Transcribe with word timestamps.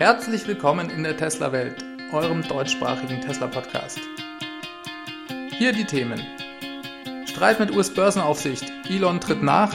Herzlich 0.00 0.46
willkommen 0.46 0.88
in 0.88 1.02
der 1.02 1.14
Tesla-Welt, 1.14 1.84
eurem 2.10 2.42
deutschsprachigen 2.48 3.20
Tesla-Podcast. 3.20 4.00
Hier 5.58 5.74
die 5.74 5.84
Themen. 5.84 6.18
Streit 7.26 7.60
mit 7.60 7.70
US-Börsenaufsicht, 7.70 8.64
Elon 8.88 9.20
tritt 9.20 9.42
nach, 9.42 9.74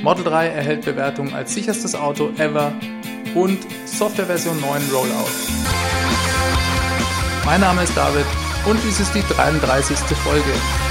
Model 0.00 0.24
3 0.24 0.46
erhält 0.46 0.86
Bewertung 0.86 1.34
als 1.34 1.52
sicherstes 1.52 1.94
Auto 1.94 2.30
ever 2.38 2.72
und 3.34 3.58
Softwareversion 3.84 4.58
9 4.58 4.82
Rollout. 4.90 5.28
Mein 7.44 7.60
Name 7.60 7.82
ist 7.82 7.94
David 7.94 8.24
und 8.64 8.82
dies 8.84 9.00
ist 9.00 9.14
die 9.14 9.20
33. 9.20 9.98
Folge. 10.16 10.85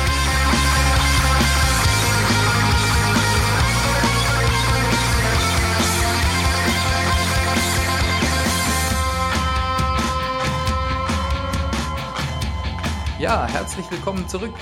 Ja, 13.25 13.47
herzlich 13.47 13.89
willkommen 13.89 14.29
zurück. 14.29 14.53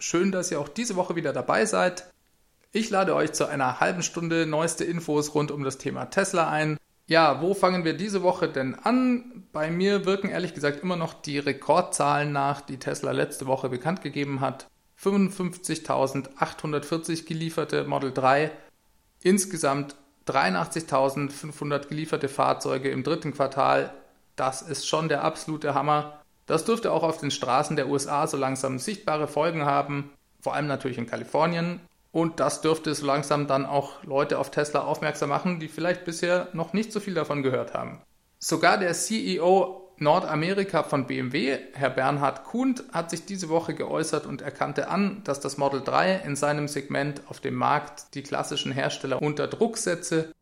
Schön, 0.00 0.30
dass 0.30 0.50
ihr 0.50 0.60
auch 0.60 0.68
diese 0.68 0.96
Woche 0.96 1.16
wieder 1.16 1.32
dabei 1.32 1.64
seid. 1.64 2.12
Ich 2.70 2.90
lade 2.90 3.14
euch 3.14 3.32
zu 3.32 3.48
einer 3.48 3.80
halben 3.80 4.02
Stunde 4.02 4.44
neueste 4.44 4.84
Infos 4.84 5.34
rund 5.34 5.50
um 5.50 5.64
das 5.64 5.78
Thema 5.78 6.10
Tesla 6.10 6.50
ein. 6.50 6.76
Ja, 7.06 7.40
wo 7.40 7.54
fangen 7.54 7.86
wir 7.86 7.96
diese 7.96 8.22
Woche 8.22 8.50
denn 8.50 8.74
an? 8.74 9.46
Bei 9.50 9.70
mir 9.70 10.04
wirken 10.04 10.28
ehrlich 10.28 10.52
gesagt 10.52 10.82
immer 10.82 10.96
noch 10.96 11.14
die 11.14 11.38
Rekordzahlen 11.38 12.32
nach, 12.32 12.60
die 12.60 12.78
Tesla 12.78 13.12
letzte 13.12 13.46
Woche 13.46 13.70
bekannt 13.70 14.02
gegeben 14.02 14.42
hat. 14.42 14.66
55.840 15.02 17.24
gelieferte 17.24 17.84
Model 17.84 18.12
3, 18.12 18.50
insgesamt 19.22 19.96
83.500 20.26 21.88
gelieferte 21.88 22.28
Fahrzeuge 22.28 22.90
im 22.90 23.02
dritten 23.02 23.32
Quartal. 23.32 23.94
Das 24.36 24.60
ist 24.60 24.86
schon 24.86 25.08
der 25.08 25.24
absolute 25.24 25.72
Hammer. 25.72 26.20
Das 26.46 26.64
dürfte 26.64 26.92
auch 26.92 27.02
auf 27.02 27.18
den 27.18 27.30
Straßen 27.30 27.76
der 27.76 27.88
USA 27.88 28.26
so 28.26 28.36
langsam 28.36 28.78
sichtbare 28.78 29.28
Folgen 29.28 29.64
haben, 29.64 30.12
vor 30.40 30.54
allem 30.54 30.68
natürlich 30.68 30.98
in 30.98 31.06
Kalifornien. 31.06 31.80
Und 32.12 32.40
das 32.40 32.62
dürfte 32.62 32.94
so 32.94 33.04
langsam 33.04 33.46
dann 33.46 33.66
auch 33.66 34.02
Leute 34.04 34.38
auf 34.38 34.50
Tesla 34.50 34.80
aufmerksam 34.80 35.28
machen, 35.28 35.60
die 35.60 35.68
vielleicht 35.68 36.04
bisher 36.04 36.48
noch 36.52 36.72
nicht 36.72 36.92
so 36.92 37.00
viel 37.00 37.14
davon 37.14 37.42
gehört 37.42 37.74
haben. 37.74 38.00
Sogar 38.38 38.78
der 38.78 38.94
CEO 38.94 39.92
Nordamerika 39.98 40.82
von 40.82 41.06
BMW, 41.06 41.58
Herr 41.72 41.90
Bernhard 41.90 42.44
Kuhnt, 42.44 42.84
hat 42.92 43.10
sich 43.10 43.24
diese 43.24 43.48
Woche 43.48 43.74
geäußert 43.74 44.26
und 44.26 44.42
erkannte 44.42 44.88
an, 44.88 45.22
dass 45.24 45.40
das 45.40 45.56
Model 45.56 45.82
3 45.82 46.16
in 46.24 46.36
seinem 46.36 46.68
Segment 46.68 47.22
auf 47.28 47.40
dem 47.40 47.54
Markt 47.54 48.14
die 48.14 48.22
klassischen 48.22 48.72
Hersteller 48.72 49.20
unter 49.20 49.46
Druck 49.46 49.78
setze 49.78 50.32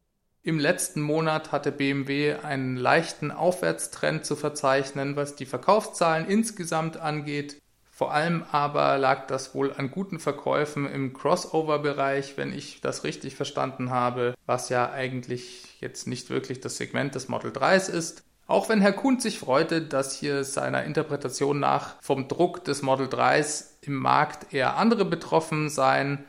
im 0.47 0.59
letzten 0.59 1.01
Monat 1.01 1.53
hatte 1.53 1.73
BMW 1.73 2.35
einen 2.35 2.77
leichten 2.77 3.31
Aufwärtstrend 3.31 4.27
zu 4.27 4.37
verzeichnen, 4.37 5.17
was 5.17 5.37
die 5.37 5.47
Verkaufszahlen 5.47 6.27
insgesamt 6.29 6.99
angeht. 6.99 7.63
Vor 7.91 8.13
allem 8.13 8.45
aber 8.53 8.99
lag 8.99 9.27
das 9.27 9.55
wohl 9.55 9.73
an 9.73 9.91
guten 9.91 10.19
Verkäufen 10.19 10.85
im 10.85 11.15
Crossover-Bereich, 11.15 12.37
wenn 12.37 12.53
ich 12.53 12.83
das 12.83 13.05
richtig 13.05 13.37
verstanden 13.37 13.89
habe, 13.89 14.35
was 14.45 14.69
ja 14.69 14.91
eigentlich 14.91 15.81
jetzt 15.81 16.07
nicht 16.07 16.29
wirklich 16.29 16.61
das 16.61 16.77
Segment 16.77 17.15
des 17.15 17.29
Model 17.29 17.51
3s 17.51 17.89
ist. 17.89 18.23
Auch 18.47 18.69
wenn 18.69 18.83
Herr 18.83 18.93
Kuhn 18.93 19.19
sich 19.21 19.39
freute, 19.39 19.81
dass 19.81 20.15
hier 20.15 20.45
seiner 20.45 20.85
Interpretation 20.85 21.59
nach 21.59 21.95
vom 22.03 22.29
Druck 22.29 22.65
des 22.65 22.83
Model 22.83 23.07
3s 23.07 23.77
im 23.81 23.95
Markt 23.95 24.53
eher 24.53 24.77
andere 24.77 25.07
betroffen 25.07 25.71
seien, 25.71 26.27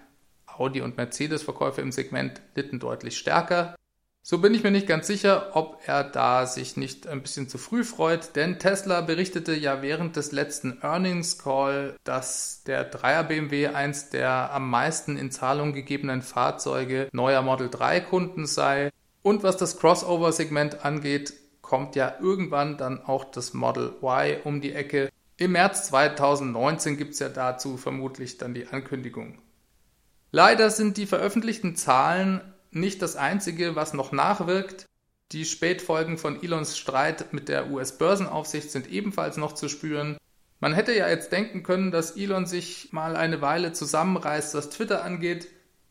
Audi 0.48 0.80
und 0.80 0.96
Mercedes-Verkäufe 0.96 1.82
im 1.82 1.92
Segment 1.92 2.42
litten 2.56 2.80
deutlich 2.80 3.18
stärker. 3.18 3.76
So 4.28 4.40
bin 4.40 4.56
ich 4.56 4.64
mir 4.64 4.72
nicht 4.72 4.88
ganz 4.88 5.06
sicher, 5.06 5.52
ob 5.54 5.84
er 5.86 6.04
da 6.04 6.48
sich 6.48 6.78
nicht 6.78 7.06
ein 7.06 7.22
bisschen 7.22 7.48
zu 7.48 7.60
früh 7.60 7.84
freut, 7.84 8.36
denn 8.36 8.58
Tesla 8.58 9.02
berichtete 9.02 9.54
ja 9.54 9.84
während 9.84 10.16
des 10.16 10.32
letzten 10.32 10.80
Earnings 10.82 11.38
Call, 11.38 11.96
dass 12.04 12.64
der 12.64 12.92
3er 12.92 13.22
BMW 13.22 13.68
eins 13.68 14.10
der 14.10 14.52
am 14.52 14.68
meisten 14.68 15.16
in 15.16 15.30
Zahlung 15.30 15.74
gegebenen 15.74 16.24
Fahrzeuge 16.24 17.08
neuer 17.12 17.44
Model 17.44 17.70
3 17.70 18.02
Kunden 18.02 18.48
sei. 18.48 18.90
Und 19.22 19.44
was 19.44 19.58
das 19.58 19.78
Crossover-Segment 19.78 20.84
angeht, 20.84 21.34
kommt 21.62 21.96
ja 21.96 22.16
irgendwann 22.20 22.78
dann 22.78 23.06
auch 23.06 23.26
das 23.26 23.54
Model 23.54 23.94
Y 24.02 24.38
um 24.44 24.60
die 24.60 24.74
Ecke. 24.74 25.12
Im 25.38 25.52
März 25.52 25.86
2019 25.90 26.98
gibt 26.98 27.14
es 27.14 27.20
ja 27.20 27.30
dazu 27.30 27.78
vermutlich 27.78 28.40
dann 28.40 28.56
die 28.56 28.66
Ankündigung. 28.66 29.38
Leider 30.32 30.72
sind 30.72 30.98
die 30.98 31.06
veröffentlichten 31.06 31.76
Zahlen 31.76 32.42
nicht 32.76 33.02
das 33.02 33.16
Einzige, 33.16 33.76
was 33.76 33.94
noch 33.94 34.12
nachwirkt. 34.12 34.86
Die 35.32 35.46
Spätfolgen 35.46 36.18
von 36.18 36.44
Elons 36.44 36.78
Streit 36.78 37.34
mit 37.34 37.50
der 37.50 37.72
US-Börsenaufsicht 37.72 38.70
sind 38.70 38.90
ebenfalls 38.90 39.38
noch 39.38 39.54
zu 39.54 39.70
spüren. 39.70 40.18
Man 40.60 40.74
hätte 40.74 40.96
ja 40.96 41.10
jetzt 41.10 41.32
denken 41.32 41.64
können, 41.64 41.92
dass 41.92 42.16
Elon 42.16 42.46
sich 42.46 42.90
mal 42.92 43.16
eine 43.16 43.42
Weile 43.42 43.74
zusammenreißt, 43.74 44.54
was 44.54 44.70
Twitter 44.70 45.04
angeht. 45.04 45.48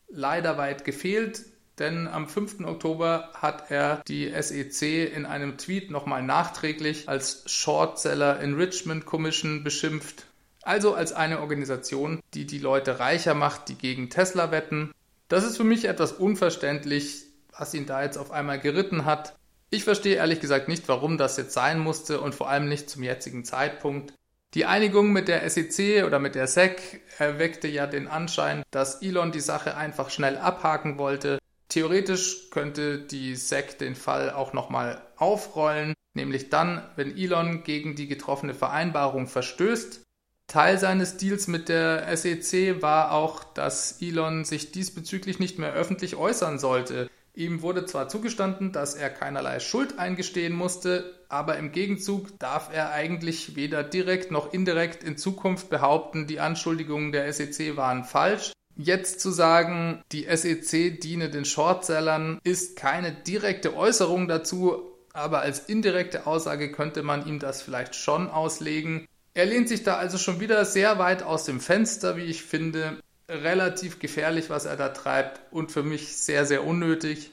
Leider 0.07 0.57
weit 0.57 0.85
gefehlt, 0.85 1.45
denn 1.79 2.07
am 2.07 2.27
5. 2.27 2.61
Oktober 2.65 3.29
hat 3.33 3.69
er 3.69 4.01
die 4.07 4.31
SEC 4.39 5.13
in 5.13 5.25
einem 5.25 5.57
Tweet 5.57 5.91
nochmal 5.91 6.23
nachträglich 6.23 7.09
als 7.09 7.43
Shortseller 7.45 8.39
Enrichment 8.39 9.05
Commission 9.05 9.63
beschimpft. 9.63 10.25
Also 10.61 10.95
als 10.95 11.13
eine 11.13 11.41
Organisation, 11.41 12.21
die 12.33 12.45
die 12.45 12.59
Leute 12.59 12.99
reicher 12.99 13.35
macht, 13.35 13.69
die 13.69 13.75
gegen 13.75 14.09
Tesla 14.09 14.51
wetten. 14.51 14.91
Das 15.27 15.43
ist 15.43 15.57
für 15.57 15.63
mich 15.63 15.85
etwas 15.85 16.11
unverständlich, 16.11 17.23
was 17.57 17.73
ihn 17.73 17.85
da 17.85 18.03
jetzt 18.03 18.17
auf 18.17 18.31
einmal 18.31 18.59
geritten 18.59 19.05
hat. 19.05 19.35
Ich 19.71 19.83
verstehe 19.83 20.17
ehrlich 20.17 20.39
gesagt 20.39 20.67
nicht, 20.67 20.87
warum 20.87 21.17
das 21.17 21.37
jetzt 21.37 21.53
sein 21.53 21.79
musste 21.79 22.21
und 22.21 22.35
vor 22.35 22.49
allem 22.49 22.69
nicht 22.69 22.89
zum 22.89 23.01
jetzigen 23.01 23.43
Zeitpunkt. 23.43 24.13
Die 24.53 24.65
Einigung 24.65 25.11
mit 25.11 25.27
der 25.27 25.49
SEC 25.49 26.05
oder 26.05 26.19
mit 26.19 26.35
der 26.35 26.47
SEC 26.47 27.01
erweckte 27.17 27.67
ja 27.67 27.87
den 27.87 28.07
Anschein, 28.07 28.63
dass 28.71 29.01
Elon 29.01 29.31
die 29.31 29.41
Sache 29.41 29.75
einfach 29.75 30.09
schnell 30.09 30.37
abhaken 30.37 30.97
wollte. 30.97 31.39
Theoretisch 31.67 32.51
könnte 32.51 32.99
die 32.99 33.35
SEC 33.35 33.79
den 33.79 33.95
Fall 33.95 34.31
auch 34.31 34.53
nochmal 34.53 35.01
aufrollen, 35.17 35.93
nämlich 36.13 36.49
dann, 36.51 36.87
wenn 36.95 37.17
Elon 37.17 37.63
gegen 37.63 37.95
die 37.95 38.07
getroffene 38.07 38.53
Vereinbarung 38.53 39.27
verstößt 39.27 40.04
Teil 40.47 40.77
seines 40.77 41.17
Deals 41.17 41.47
mit 41.47 41.69
der 41.69 42.15
SEC 42.15 42.81
war 42.81 43.11
auch, 43.11 43.43
dass 43.43 44.01
Elon 44.01 44.45
sich 44.45 44.71
diesbezüglich 44.71 45.39
nicht 45.39 45.59
mehr 45.59 45.73
öffentlich 45.73 46.15
äußern 46.15 46.59
sollte. 46.59 47.09
Ihm 47.33 47.61
wurde 47.61 47.85
zwar 47.85 48.07
zugestanden, 48.07 48.71
dass 48.71 48.95
er 48.95 49.09
keinerlei 49.09 49.59
Schuld 49.59 49.99
eingestehen 49.99 50.53
musste, 50.53 51.19
aber 51.27 51.57
im 51.57 51.73
Gegenzug 51.73 52.39
darf 52.39 52.69
er 52.73 52.91
eigentlich 52.91 53.57
weder 53.57 53.83
direkt 53.83 54.31
noch 54.31 54.53
indirekt 54.53 55.03
in 55.03 55.17
Zukunft 55.17 55.69
behaupten, 55.69 56.27
die 56.27 56.39
Anschuldigungen 56.39 57.11
der 57.11 57.31
SEC 57.33 57.75
waren 57.75 58.05
falsch. 58.05 58.53
Jetzt 58.77 59.19
zu 59.19 59.31
sagen, 59.31 60.01
die 60.11 60.27
SEC 60.33 60.99
diene 61.01 61.29
den 61.29 61.45
Shortsellern, 61.45 62.39
ist 62.43 62.77
keine 62.77 63.11
direkte 63.11 63.75
Äußerung 63.75 64.27
dazu, 64.27 64.83
aber 65.13 65.39
als 65.39 65.59
indirekte 65.59 66.27
Aussage 66.27 66.71
könnte 66.71 67.03
man 67.03 67.25
ihm 67.25 67.39
das 67.39 67.61
vielleicht 67.61 67.95
schon 67.95 68.29
auslegen. 68.29 69.07
Er 69.35 69.45
lehnt 69.45 69.67
sich 69.67 69.83
da 69.83 69.97
also 69.97 70.17
schon 70.17 70.39
wieder 70.39 70.63
sehr 70.63 70.97
weit 70.97 71.21
aus 71.21 71.43
dem 71.43 71.59
Fenster, 71.59 72.15
wie 72.15 72.23
ich 72.23 72.43
finde. 72.43 72.99
Relativ 73.27 73.99
gefährlich, 73.99 74.49
was 74.49 74.65
er 74.65 74.77
da 74.77 74.89
treibt 74.89 75.41
und 75.51 75.71
für 75.71 75.83
mich 75.83 76.15
sehr, 76.15 76.45
sehr 76.45 76.65
unnötig. 76.65 77.31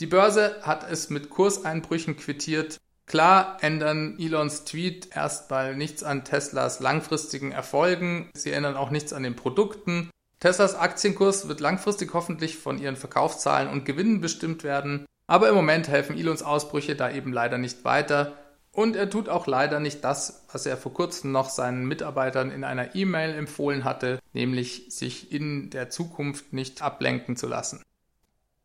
Die 0.00 0.06
Börse 0.06 0.56
hat 0.62 0.90
es 0.90 1.10
mit 1.10 1.28
Kurseinbrüchen 1.28 2.16
quittiert. 2.16 2.78
Klar 3.04 3.58
ändern 3.60 4.16
Elons 4.18 4.64
Tweet 4.64 5.14
erstmal 5.14 5.76
nichts 5.76 6.02
an 6.02 6.24
Teslas 6.24 6.80
langfristigen 6.80 7.52
Erfolgen. 7.52 8.30
Sie 8.34 8.52
ändern 8.52 8.76
auch 8.76 8.90
nichts 8.90 9.12
an 9.12 9.22
den 9.22 9.36
Produkten. 9.36 10.08
Teslas 10.40 10.74
Aktienkurs 10.74 11.48
wird 11.48 11.60
langfristig 11.60 12.14
hoffentlich 12.14 12.56
von 12.56 12.78
ihren 12.78 12.96
Verkaufszahlen 12.96 13.68
und 13.68 13.84
Gewinnen 13.84 14.22
bestimmt 14.22 14.64
werden. 14.64 15.04
Aber 15.26 15.50
im 15.50 15.54
Moment 15.54 15.88
helfen 15.88 16.16
Elons 16.18 16.42
Ausbrüche 16.42 16.96
da 16.96 17.10
eben 17.10 17.32
leider 17.32 17.58
nicht 17.58 17.84
weiter. 17.84 18.38
Und 18.74 18.96
er 18.96 19.10
tut 19.10 19.28
auch 19.28 19.46
leider 19.46 19.80
nicht 19.80 20.02
das, 20.02 20.44
was 20.50 20.64
er 20.64 20.78
vor 20.78 20.94
kurzem 20.94 21.30
noch 21.30 21.50
seinen 21.50 21.84
Mitarbeitern 21.84 22.50
in 22.50 22.64
einer 22.64 22.94
E-Mail 22.94 23.34
empfohlen 23.34 23.84
hatte, 23.84 24.18
nämlich 24.32 24.86
sich 24.88 25.30
in 25.30 25.68
der 25.68 25.90
Zukunft 25.90 26.54
nicht 26.54 26.80
ablenken 26.80 27.36
zu 27.36 27.46
lassen. 27.46 27.82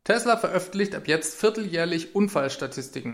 Tesla 0.05 0.37
veröffentlicht 0.37 0.95
ab 0.95 1.09
jetzt 1.09 1.35
vierteljährlich 1.35 2.15
Unfallstatistiken. 2.15 3.13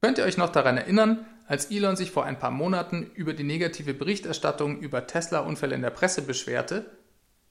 Könnt 0.00 0.18
ihr 0.18 0.24
euch 0.24 0.36
noch 0.36 0.50
daran 0.50 0.76
erinnern, 0.76 1.26
als 1.48 1.72
Elon 1.72 1.96
sich 1.96 2.12
vor 2.12 2.24
ein 2.24 2.38
paar 2.38 2.52
Monaten 2.52 3.10
über 3.14 3.34
die 3.34 3.42
negative 3.42 3.92
Berichterstattung 3.92 4.78
über 4.78 5.08
Tesla-Unfälle 5.08 5.74
in 5.74 5.82
der 5.82 5.90
Presse 5.90 6.22
beschwerte? 6.22 6.86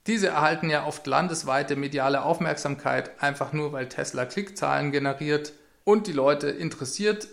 Diese 0.06 0.28
erhalten 0.28 0.70
ja 0.70 0.86
oft 0.86 1.06
landesweite 1.06 1.76
mediale 1.76 2.24
Aufmerksamkeit, 2.24 3.22
einfach 3.22 3.52
nur 3.52 3.72
weil 3.72 3.90
Tesla 3.90 4.24
Klickzahlen 4.24 4.90
generiert 4.90 5.52
und 5.84 6.06
die 6.06 6.12
Leute 6.12 6.48
interessiert, 6.48 7.28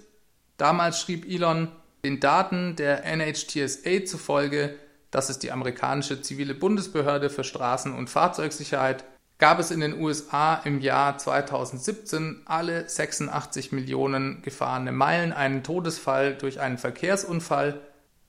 Damals 0.59 1.00
schrieb 1.00 1.25
Elon, 1.25 1.69
den 2.03 2.19
Daten 2.19 2.75
der 2.75 3.06
NHTSA 3.06 4.03
zufolge, 4.06 4.75
das 5.09 5.29
ist 5.29 5.41
die 5.41 5.53
amerikanische 5.53 6.21
zivile 6.21 6.53
Bundesbehörde 6.53 7.29
für 7.29 7.44
Straßen- 7.44 7.95
und 7.95 8.09
Fahrzeugsicherheit, 8.09 9.06
gab 9.38 9.59
es 9.59 9.71
in 9.71 9.79
den 9.79 9.97
USA 10.00 10.56
im 10.65 10.81
Jahr 10.81 11.17
2017 11.17 12.41
alle 12.45 12.89
86 12.89 13.71
Millionen 13.71 14.41
gefahrene 14.41 14.91
Meilen 14.91 15.31
einen 15.31 15.63
Todesfall 15.63 16.35
durch 16.35 16.59
einen 16.59 16.77
Verkehrsunfall. 16.77 17.79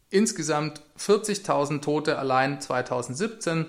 Insgesamt 0.09 0.83
40.000 1.01 1.81
Tote 1.83 2.17
allein 2.17 2.61
2017. 2.61 3.67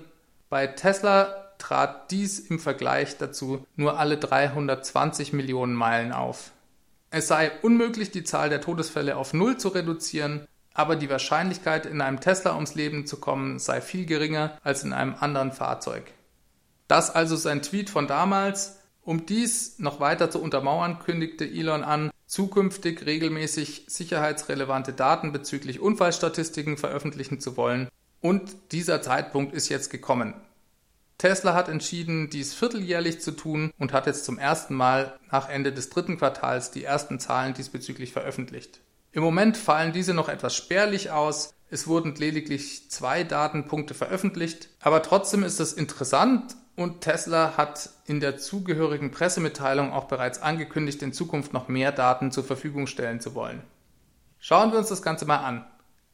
Bei 0.49 0.67
Tesla 0.67 1.51
trat 1.57 2.11
dies 2.11 2.39
im 2.39 2.59
Vergleich 2.59 3.17
dazu 3.17 3.65
nur 3.75 3.97
alle 3.97 4.17
320 4.17 5.33
Millionen 5.33 5.73
Meilen 5.73 6.11
auf. 6.11 6.51
Es 7.11 7.27
sei 7.27 7.51
unmöglich, 7.61 8.11
die 8.11 8.23
Zahl 8.23 8.49
der 8.49 8.61
Todesfälle 8.61 9.17
auf 9.17 9.33
Null 9.33 9.57
zu 9.57 9.67
reduzieren, 9.67 10.47
aber 10.73 10.95
die 10.95 11.09
Wahrscheinlichkeit, 11.09 11.85
in 11.85 11.99
einem 11.99 12.21
Tesla 12.21 12.55
ums 12.55 12.75
Leben 12.75 13.05
zu 13.05 13.19
kommen, 13.19 13.59
sei 13.59 13.81
viel 13.81 14.05
geringer 14.05 14.57
als 14.63 14.85
in 14.85 14.93
einem 14.93 15.15
anderen 15.19 15.51
Fahrzeug. 15.51 16.05
Das 16.87 17.13
also 17.13 17.35
sein 17.35 17.61
Tweet 17.61 17.89
von 17.89 18.07
damals. 18.07 18.79
Um 19.03 19.25
dies 19.25 19.79
noch 19.79 19.99
weiter 19.99 20.29
zu 20.29 20.41
untermauern, 20.41 20.99
kündigte 20.99 21.43
Elon 21.43 21.83
an, 21.83 22.11
zukünftig 22.27 23.05
regelmäßig 23.05 23.85
sicherheitsrelevante 23.87 24.93
Daten 24.93 25.33
bezüglich 25.33 25.81
Unfallstatistiken 25.81 26.77
veröffentlichen 26.77 27.41
zu 27.41 27.57
wollen. 27.57 27.89
Und 28.21 28.71
dieser 28.71 29.01
Zeitpunkt 29.01 29.53
ist 29.53 29.67
jetzt 29.67 29.89
gekommen. 29.89 30.35
Tesla 31.21 31.53
hat 31.53 31.69
entschieden, 31.69 32.31
dies 32.31 32.55
vierteljährlich 32.55 33.21
zu 33.21 33.33
tun 33.33 33.71
und 33.77 33.93
hat 33.93 34.07
jetzt 34.07 34.25
zum 34.25 34.39
ersten 34.39 34.73
Mal 34.73 35.19
nach 35.29 35.49
Ende 35.49 35.71
des 35.71 35.91
dritten 35.91 36.17
Quartals 36.17 36.71
die 36.71 36.83
ersten 36.83 37.19
Zahlen 37.19 37.53
diesbezüglich 37.53 38.11
veröffentlicht. 38.11 38.79
Im 39.11 39.21
Moment 39.21 39.55
fallen 39.55 39.93
diese 39.93 40.15
noch 40.15 40.29
etwas 40.29 40.55
spärlich 40.55 41.11
aus. 41.11 41.53
Es 41.69 41.85
wurden 41.85 42.15
lediglich 42.15 42.89
zwei 42.89 43.23
Datenpunkte 43.23 43.93
veröffentlicht, 43.93 44.69
aber 44.79 45.03
trotzdem 45.03 45.43
ist 45.43 45.59
es 45.59 45.73
interessant 45.73 46.55
und 46.75 47.01
Tesla 47.01 47.55
hat 47.55 47.91
in 48.07 48.19
der 48.19 48.39
zugehörigen 48.39 49.11
Pressemitteilung 49.11 49.93
auch 49.93 50.05
bereits 50.05 50.41
angekündigt, 50.41 51.03
in 51.03 51.13
Zukunft 51.13 51.53
noch 51.53 51.67
mehr 51.67 51.91
Daten 51.91 52.31
zur 52.31 52.45
Verfügung 52.45 52.87
stellen 52.87 53.19
zu 53.19 53.35
wollen. 53.35 53.61
Schauen 54.39 54.71
wir 54.71 54.79
uns 54.79 54.89
das 54.89 55.03
Ganze 55.03 55.25
mal 55.25 55.37
an. 55.37 55.67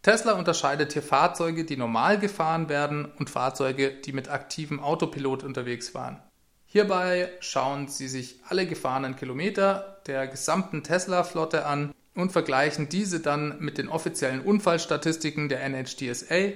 Tesla 0.07 0.35
unterscheidet 0.35 0.93
hier 0.93 1.01
Fahrzeuge, 1.01 1.65
die 1.65 1.75
normal 1.75 2.17
gefahren 2.17 2.69
werden 2.69 3.11
und 3.19 3.29
Fahrzeuge, 3.29 3.91
die 3.91 4.13
mit 4.13 4.29
aktivem 4.29 4.79
Autopilot 4.79 5.43
unterwegs 5.43 5.93
waren. 5.93 6.23
Hierbei 6.65 7.29
schauen 7.41 7.89
Sie 7.89 8.07
sich 8.07 8.39
alle 8.47 8.65
gefahrenen 8.65 9.17
Kilometer 9.17 9.99
der 10.07 10.27
gesamten 10.27 10.81
Tesla-Flotte 10.81 11.65
an 11.65 11.93
und 12.15 12.31
vergleichen 12.31 12.87
diese 12.87 13.19
dann 13.19 13.59
mit 13.59 13.77
den 13.77 13.89
offiziellen 13.89 14.39
Unfallstatistiken 14.39 15.49
der 15.49 15.67
NHTSA 15.67 16.53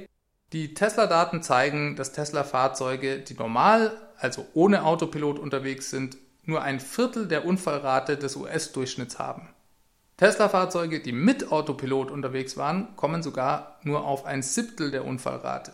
die 0.54 0.74
Tesla-Daten 0.74 1.44
zeigen, 1.44 1.98
dass 1.98 2.14
Tesla-Fahrzeuge, 2.14 3.20
die 3.20 3.34
normal, 3.34 3.92
also 4.18 4.48
ohne 4.54 4.86
Autopilot 4.86 5.38
unterwegs 5.38 5.90
sind, 5.90 6.16
nur 6.44 6.62
ein 6.62 6.80
Viertel 6.80 7.28
der 7.28 7.44
Unfallrate 7.44 8.16
des 8.16 8.38
US-Durchschnitts 8.38 9.20
haben. 9.20 9.50
Tesla-Fahrzeuge, 10.22 11.00
die 11.00 11.14
mit 11.14 11.52
Autopilot 11.52 12.12
unterwegs 12.12 12.56
waren, 12.56 12.96
kommen 12.96 13.24
sogar 13.24 13.80
nur 13.82 14.06
auf 14.06 14.24
ein 14.28 14.44
Siebtel 14.44 14.92
der 14.92 15.04
Unfallrate. 15.04 15.74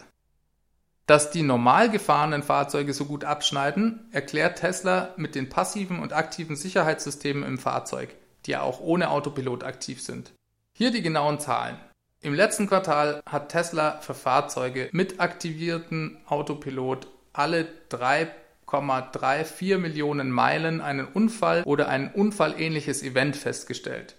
Dass 1.05 1.31
die 1.31 1.41
normal 1.41 1.89
gefahrenen 1.89 2.43
Fahrzeuge 2.43 2.93
so 2.93 3.03
gut 3.03 3.25
abschneiden, 3.25 4.07
erklärt 4.13 4.59
Tesla 4.59 5.13
mit 5.17 5.35
den 5.35 5.49
passiven 5.49 5.99
und 5.99 6.13
aktiven 6.13 6.55
Sicherheitssystemen 6.55 7.43
im 7.43 7.57
Fahrzeug, 7.57 8.15
die 8.45 8.51
ja 8.51 8.61
auch 8.61 8.79
ohne 8.79 9.09
Autopilot 9.09 9.65
aktiv 9.65 10.01
sind. 10.01 10.31
Hier 10.71 10.91
die 10.91 11.01
genauen 11.01 11.41
Zahlen. 11.41 11.75
Im 12.21 12.33
letzten 12.33 12.67
Quartal 12.67 13.19
hat 13.29 13.49
Tesla 13.49 13.99
für 13.99 14.13
Fahrzeuge 14.13 14.87
mit 14.93 15.19
aktivierten 15.19 16.19
Autopilot 16.25 17.07
alle 17.33 17.67
3,34 17.91 19.77
Millionen 19.77 20.31
Meilen 20.31 20.79
einen 20.79 21.05
Unfall 21.05 21.63
oder 21.63 21.89
ein 21.89 22.13
unfallähnliches 22.13 23.03
Event 23.03 23.35
festgestellt. 23.35 24.15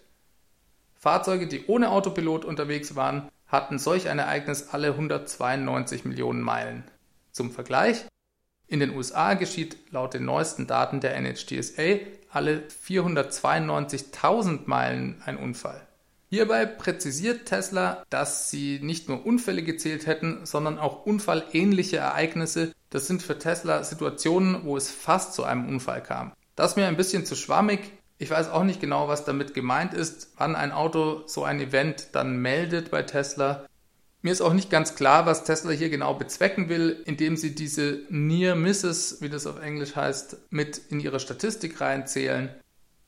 Fahrzeuge, 0.98 1.46
die 1.46 1.66
ohne 1.66 1.90
Autopilot 1.90 2.44
unterwegs 2.44 2.96
waren, 2.96 3.28
hatten 3.46 3.78
solch 3.78 4.08
ein 4.08 4.18
Ereignis 4.18 4.68
alle 4.70 4.88
192 4.88 6.04
Millionen 6.04 6.42
Meilen. 6.42 6.84
Zum 7.32 7.50
Vergleich, 7.50 8.04
in 8.66 8.80
den 8.80 8.94
USA 8.94 9.34
geschieht 9.34 9.76
laut 9.90 10.12
den 10.12 10.24
neuesten 10.24 10.66
Daten 10.66 11.00
der 11.00 11.16
NHTSA 11.16 12.00
alle 12.30 12.64
492.000 12.86 14.60
Meilen 14.66 15.22
ein 15.24 15.38
Unfall. 15.38 15.80
Hierbei 16.30 16.66
präzisiert 16.66 17.46
Tesla, 17.46 18.04
dass 18.10 18.50
sie 18.50 18.80
nicht 18.82 19.08
nur 19.08 19.24
Unfälle 19.24 19.62
gezählt 19.62 20.06
hätten, 20.06 20.44
sondern 20.44 20.78
auch 20.78 21.06
unfallähnliche 21.06 21.96
Ereignisse. 21.96 22.72
Das 22.90 23.06
sind 23.06 23.22
für 23.22 23.38
Tesla 23.38 23.82
Situationen, 23.82 24.64
wo 24.64 24.76
es 24.76 24.90
fast 24.90 25.32
zu 25.32 25.44
einem 25.44 25.66
Unfall 25.66 26.02
kam. 26.02 26.32
Das 26.54 26.72
ist 26.72 26.76
mir 26.76 26.86
ein 26.86 26.98
bisschen 26.98 27.24
zu 27.24 27.34
schwammig. 27.34 27.92
Ich 28.18 28.30
weiß 28.30 28.50
auch 28.50 28.64
nicht 28.64 28.80
genau, 28.80 29.06
was 29.06 29.24
damit 29.24 29.54
gemeint 29.54 29.94
ist, 29.94 30.32
wann 30.36 30.56
ein 30.56 30.72
Auto 30.72 31.22
so 31.26 31.44
ein 31.44 31.60
Event 31.60 32.08
dann 32.12 32.38
meldet 32.38 32.90
bei 32.90 33.02
Tesla. 33.02 33.64
Mir 34.22 34.32
ist 34.32 34.40
auch 34.40 34.52
nicht 34.52 34.70
ganz 34.70 34.96
klar, 34.96 35.26
was 35.26 35.44
Tesla 35.44 35.70
hier 35.70 35.88
genau 35.88 36.14
bezwecken 36.14 36.68
will, 36.68 37.00
indem 37.06 37.36
sie 37.36 37.54
diese 37.54 38.00
Near 38.10 38.56
Misses, 38.56 39.22
wie 39.22 39.28
das 39.28 39.46
auf 39.46 39.62
Englisch 39.62 39.94
heißt, 39.94 40.36
mit 40.50 40.78
in 40.90 40.98
ihre 40.98 41.20
Statistik 41.20 41.80
reinzählen. 41.80 42.50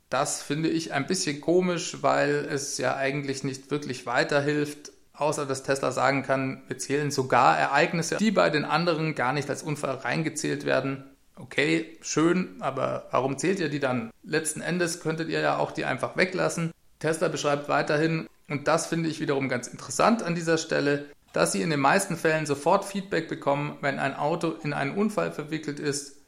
Das 0.08 0.42
finde 0.42 0.68
ich 0.68 0.92
ein 0.92 1.08
bisschen 1.08 1.40
komisch, 1.40 1.98
weil 2.02 2.46
es 2.48 2.78
ja 2.78 2.96
eigentlich 2.96 3.42
nicht 3.42 3.72
wirklich 3.72 4.06
weiterhilft, 4.06 4.92
außer 5.12 5.44
dass 5.44 5.64
Tesla 5.64 5.90
sagen 5.90 6.22
kann, 6.22 6.62
wir 6.68 6.78
zählen 6.78 7.10
sogar 7.10 7.58
Ereignisse, 7.58 8.16
die 8.18 8.30
bei 8.30 8.48
den 8.48 8.64
anderen 8.64 9.16
gar 9.16 9.32
nicht 9.32 9.50
als 9.50 9.64
Unfall 9.64 9.96
reingezählt 9.96 10.64
werden. 10.64 11.04
Okay, 11.40 11.96
schön, 12.02 12.56
aber 12.60 13.08
warum 13.12 13.38
zählt 13.38 13.60
ihr 13.60 13.70
die 13.70 13.80
dann? 13.80 14.10
Letzten 14.22 14.60
Endes 14.60 15.00
könntet 15.00 15.30
ihr 15.30 15.40
ja 15.40 15.56
auch 15.56 15.72
die 15.72 15.86
einfach 15.86 16.16
weglassen. 16.16 16.70
Tesla 16.98 17.28
beschreibt 17.28 17.70
weiterhin, 17.70 18.28
und 18.48 18.68
das 18.68 18.86
finde 18.86 19.08
ich 19.08 19.20
wiederum 19.20 19.48
ganz 19.48 19.66
interessant 19.66 20.22
an 20.22 20.34
dieser 20.34 20.58
Stelle, 20.58 21.06
dass 21.32 21.52
sie 21.52 21.62
in 21.62 21.70
den 21.70 21.80
meisten 21.80 22.16
Fällen 22.16 22.44
sofort 22.44 22.84
Feedback 22.84 23.26
bekommen, 23.28 23.78
wenn 23.80 23.98
ein 23.98 24.16
Auto 24.16 24.50
in 24.62 24.74
einen 24.74 24.94
Unfall 24.94 25.32
verwickelt 25.32 25.80
ist. 25.80 26.18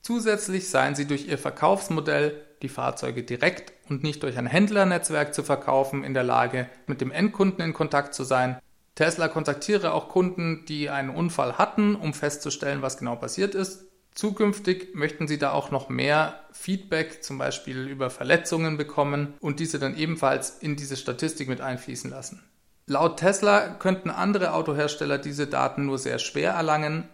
Zusätzlich 0.00 0.70
seien 0.70 0.94
sie 0.94 1.06
durch 1.06 1.26
ihr 1.26 1.38
Verkaufsmodell 1.38 2.40
die 2.62 2.68
Fahrzeuge 2.70 3.22
direkt 3.22 3.74
und 3.90 4.02
nicht 4.02 4.22
durch 4.22 4.38
ein 4.38 4.46
Händlernetzwerk 4.46 5.34
zu 5.34 5.42
verkaufen, 5.42 6.04
in 6.04 6.14
der 6.14 6.24
Lage, 6.24 6.70
mit 6.86 7.02
dem 7.02 7.10
Endkunden 7.10 7.62
in 7.62 7.74
Kontakt 7.74 8.14
zu 8.14 8.24
sein. 8.24 8.58
Tesla 8.94 9.28
kontaktiere 9.28 9.92
auch 9.92 10.08
Kunden, 10.08 10.64
die 10.66 10.88
einen 10.88 11.10
Unfall 11.10 11.58
hatten, 11.58 11.96
um 11.96 12.14
festzustellen, 12.14 12.80
was 12.80 12.96
genau 12.96 13.16
passiert 13.16 13.54
ist. 13.54 13.84
Zukünftig 14.14 14.94
möchten 14.94 15.26
sie 15.26 15.38
da 15.38 15.52
auch 15.52 15.70
noch 15.70 15.88
mehr 15.88 16.40
Feedback, 16.52 17.24
zum 17.24 17.38
Beispiel 17.38 17.88
über 17.88 18.10
Verletzungen 18.10 18.76
bekommen 18.76 19.34
und 19.40 19.58
diese 19.58 19.78
dann 19.78 19.96
ebenfalls 19.96 20.50
in 20.58 20.76
diese 20.76 20.96
Statistik 20.96 21.48
mit 21.48 21.60
einfließen 21.60 22.10
lassen. 22.10 22.42
Laut 22.86 23.18
Tesla 23.18 23.68
könnten 23.74 24.10
andere 24.10 24.52
Autohersteller 24.52 25.18
diese 25.18 25.46
Daten 25.46 25.86
nur 25.86 25.98
sehr 25.98 26.18
schwer 26.18 26.52
erlangen. 26.52 27.08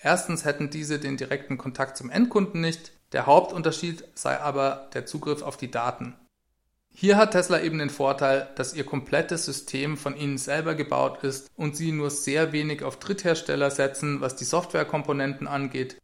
Erstens 0.00 0.44
hätten 0.44 0.70
diese 0.70 0.98
den 0.98 1.16
direkten 1.16 1.58
Kontakt 1.58 1.96
zum 1.96 2.08
Endkunden 2.08 2.60
nicht 2.60 2.92
der 3.12 3.26
Hauptunterschied 3.26 4.04
sei 4.14 4.38
aber 4.38 4.90
der 4.92 5.06
Zugriff 5.06 5.42
auf 5.42 5.56
die 5.56 5.70
Daten. 5.70 6.14
Hier 6.94 7.16
hat 7.16 7.32
Tesla 7.32 7.60
eben 7.60 7.78
den 7.78 7.90
Vorteil, 7.90 8.48
dass 8.56 8.74
ihr 8.74 8.84
komplettes 8.84 9.44
System 9.44 9.96
von 9.96 10.16
ihnen 10.16 10.36
selber 10.36 10.74
gebaut 10.74 11.22
ist 11.22 11.48
und 11.56 11.76
sie 11.76 11.92
nur 11.92 12.10
sehr 12.10 12.52
wenig 12.52 12.82
auf 12.82 12.98
Dritthersteller 12.98 13.70
setzen, 13.70 14.20
was 14.20 14.36
die 14.36 14.44
Softwarekomponenten 14.44 15.46
angeht. 15.46 15.96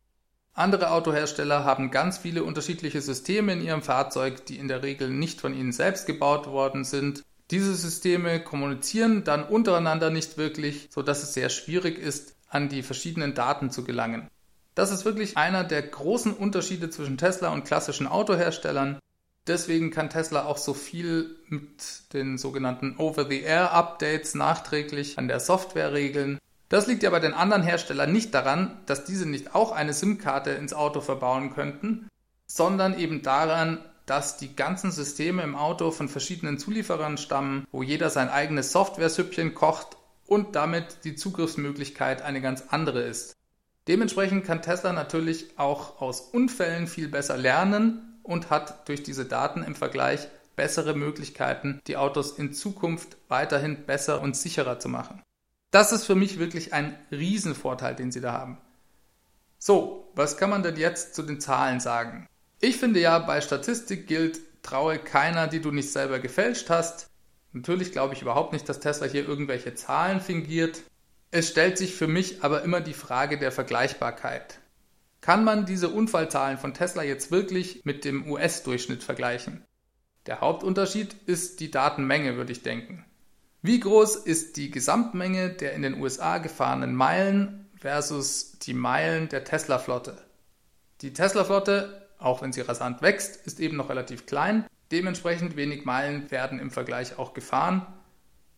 Andere 0.57 0.93
Autohersteller 0.93 1.65
haben 1.65 1.91
ganz 1.91 2.19
viele 2.19 2.45
unterschiedliche 2.45 3.01
Systeme 3.01 3.53
in 3.53 3.61
ihrem 3.61 3.83
Fahrzeug, 3.83 4.47
die 4.47 4.59
in 4.59 4.69
der 4.69 4.85
Regel 4.85 5.11
nicht 5.11 5.41
von 5.41 5.53
ihnen 5.53 5.73
selbst 5.73 6.07
gebaut 6.07 6.47
worden 6.47 6.85
sind. 6.85 7.25
Diese 7.51 7.75
Systeme 7.75 8.39
kommunizieren 8.39 9.25
dann 9.25 9.45
untereinander 9.45 10.11
nicht 10.11 10.39
wirklich, 10.39 10.89
so 10.91 11.03
dass 11.03 11.25
es 11.25 11.35
sehr 11.35 11.49
schwierig 11.49 11.99
ist, 11.99 12.37
an 12.49 12.69
die 12.69 12.85
verschiedenen 12.85 13.35
Daten 13.35 13.71
zu 13.71 13.83
gelangen. 13.83 14.31
Das 14.77 14.93
ist 14.93 15.05
wirklich 15.05 15.37
einer 15.37 15.65
der 15.65 15.83
großen 15.83 16.33
Unterschiede 16.33 16.89
zwischen 16.89 17.19
Tesla 17.19 17.49
und 17.49 17.65
klassischen 17.65 18.07
Autoherstellern. 18.07 19.01
Deswegen 19.49 19.91
kann 19.91 20.09
Tesla 20.09 20.45
auch 20.47 20.57
so 20.57 20.73
viel 20.73 21.37
mit 21.49 22.13
den 22.13 22.39
sogenannten 22.39 22.97
Over-the-Air-Updates 22.97 24.37
nachträglich 24.37 25.19
an 25.19 25.27
der 25.27 25.41
Software 25.41 25.93
regeln. 25.93 26.39
Das 26.69 26.87
liegt 26.87 27.03
ja 27.03 27.11
bei 27.11 27.21
den 27.21 27.35
anderen 27.35 27.63
Herstellern 27.63 28.13
nicht 28.13 28.35
daran, 28.35 28.79
dass 28.87 29.05
diese 29.05 29.29
nicht 29.29 29.55
auch 29.55 29.73
eine 29.73 29.93
SIM-Karte 29.93 30.51
ins 30.51 30.73
Auto 30.73 31.01
verbauen 31.01 31.53
könnten, 31.55 32.09
sondern 32.47 32.99
eben 32.99 33.23
daran, 33.23 33.85
dass 34.07 34.37
die 34.37 34.55
ganzen 34.55 34.91
Systeme 34.91 35.43
im 35.43 35.57
Auto 35.57 35.91
von 35.91 36.09
verschiedenen 36.09 36.59
Zulieferern 36.59 37.17
stammen, 37.17 37.67
wo 37.73 37.83
jeder 37.83 38.11
sein 38.11 38.29
eigenes 38.29 38.73
Software-Süppchen 38.73 39.55
kocht 39.55 39.97
und 40.27 40.57
damit 40.57 41.05
die 41.05 41.17
Zugriffsmöglichkeit 41.17 42.23
eine 42.23 42.41
ganz 42.41 42.65
andere 42.69 43.03
ist. 43.03 43.37
Dementsprechend 43.89 44.45
kann 44.45 44.63
Tesla 44.63 44.93
natürlich 44.93 45.59
auch 45.59 46.01
aus 46.01 46.21
Unfällen 46.21 46.87
viel 46.87 47.09
besser 47.09 47.37
lernen 47.37 48.19
und 48.23 48.51
hat 48.51 48.89
durch 48.89 49.03
diese 49.03 49.27
Daten 49.27 49.63
im 49.63 49.75
Vergleich 49.75 50.29
bessere 50.57 50.95
Möglichkeiten, 50.95 51.81
die 51.87 51.97
Autos 51.97 52.39
in 52.39 52.53
Zukunft 52.55 53.17
weiterhin 53.29 53.85
besser 53.85 54.21
und 54.23 54.37
sicherer 54.37 54.79
zu 54.79 54.89
machen. 54.89 55.23
Das 55.75 55.91
ist 55.91 56.05
für 56.05 56.15
mich 56.15 56.39
wirklich 56.39 56.73
ein 56.73 56.97
Riesenvorteil, 57.11 57.97
den 57.97 58.13
sie 58.13 58.21
da 58.21 58.31
haben. 58.31 58.59
So, 59.59 60.09
was 60.15 60.37
kann 60.37 60.49
man 60.49 60.63
denn 60.63 60.77
jetzt 60.77 61.17
zu 61.17 61.23
den 61.25 61.41
Zahlen 61.41 61.81
sagen? 61.81 62.29
Ich 62.61 62.77
finde 62.77 63.01
ja, 63.01 63.19
bei 63.19 63.41
Statistik 63.41 64.07
gilt, 64.07 64.39
traue 64.63 65.01
keiner, 65.01 65.49
die 65.49 65.61
du 65.61 65.73
nicht 65.73 65.91
selber 65.91 66.21
gefälscht 66.21 66.71
hast. 66.71 67.11
Natürlich 67.51 67.91
glaube 67.91 68.15
ich 68.15 68.23
überhaupt 68.23 68.53
nicht, 68.53 68.69
dass 68.69 68.79
Tesla 68.79 69.09
hier 69.09 69.27
irgendwelche 69.27 69.75
Zahlen 69.75 70.21
fingiert. 70.21 70.81
Es 71.33 71.49
stellt 71.49 71.77
sich 71.77 71.97
für 71.97 72.07
mich 72.07 72.45
aber 72.45 72.63
immer 72.63 72.81
die 72.81 72.95
Frage 72.95 73.37
der 73.37 73.51
Vergleichbarkeit. 73.51 74.61
Kann 75.23 75.43
man 75.43 75.67
diese 75.67 75.89
Unfallzahlen 75.89 76.57
von 76.57 76.73
Tesla 76.73 77.03
jetzt 77.03 77.33
wirklich 77.33 77.85
mit 77.85 78.05
dem 78.05 78.31
US-Durchschnitt 78.31 79.03
vergleichen? 79.03 79.65
Der 80.27 80.41
Hauptunterschied 80.41 81.17
ist 81.27 81.59
die 81.59 81.73
Datenmenge, 81.73 82.37
würde 82.37 82.53
ich 82.53 82.63
denken. 82.63 83.05
Wie 83.67 83.81
groß 83.81 84.17
ist 84.17 84.59
die 84.59 84.71
Gesamtmenge 84.71 85.49
der 85.49 85.73
in 85.73 85.81
den 85.81 85.99
USA 85.99 86.37
gefahrenen 86.37 86.95
Meilen 86.95 87.67
versus 87.81 88.59
die 88.59 88.75
Meilen 88.75 89.31
der 89.31 89.45
Tesla-Flotte? 89.45 90.19
Die 91.01 91.15
Tesla-Flotte, 91.15 92.07
auch 92.19 92.43
wenn 92.43 92.53
sie 92.53 92.61
rasant 92.61 93.01
wächst, 93.01 93.47
ist 93.47 93.61
eben 93.61 93.79
noch 93.79 93.89
relativ 93.89 94.27
klein. 94.27 94.67
Dementsprechend 94.93 95.57
wenig 95.57 95.87
Meilen 95.87 96.31
werden 96.31 96.59
im 96.59 96.71
Vergleich 96.71 97.19
auch 97.19 97.33
gefahren. 97.33 97.87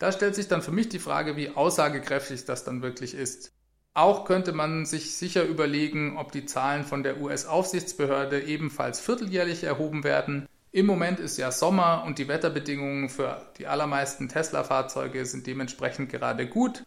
Da 0.00 0.10
stellt 0.10 0.34
sich 0.34 0.48
dann 0.48 0.60
für 0.60 0.72
mich 0.72 0.88
die 0.88 0.98
Frage, 0.98 1.36
wie 1.36 1.50
aussagekräftig 1.50 2.44
das 2.44 2.64
dann 2.64 2.82
wirklich 2.82 3.14
ist. 3.14 3.52
Auch 3.94 4.24
könnte 4.24 4.52
man 4.52 4.86
sich 4.86 5.16
sicher 5.16 5.44
überlegen, 5.44 6.16
ob 6.16 6.32
die 6.32 6.46
Zahlen 6.46 6.82
von 6.82 7.04
der 7.04 7.20
US-Aufsichtsbehörde 7.20 8.42
ebenfalls 8.42 8.98
vierteljährlich 8.98 9.62
erhoben 9.62 10.02
werden. 10.02 10.48
Im 10.76 10.84
Moment 10.84 11.20
ist 11.20 11.38
ja 11.38 11.52
Sommer 11.52 12.04
und 12.04 12.18
die 12.18 12.28
Wetterbedingungen 12.28 13.08
für 13.08 13.40
die 13.56 13.66
allermeisten 13.66 14.28
Tesla-Fahrzeuge 14.28 15.24
sind 15.24 15.46
dementsprechend 15.46 16.10
gerade 16.10 16.46
gut. 16.46 16.84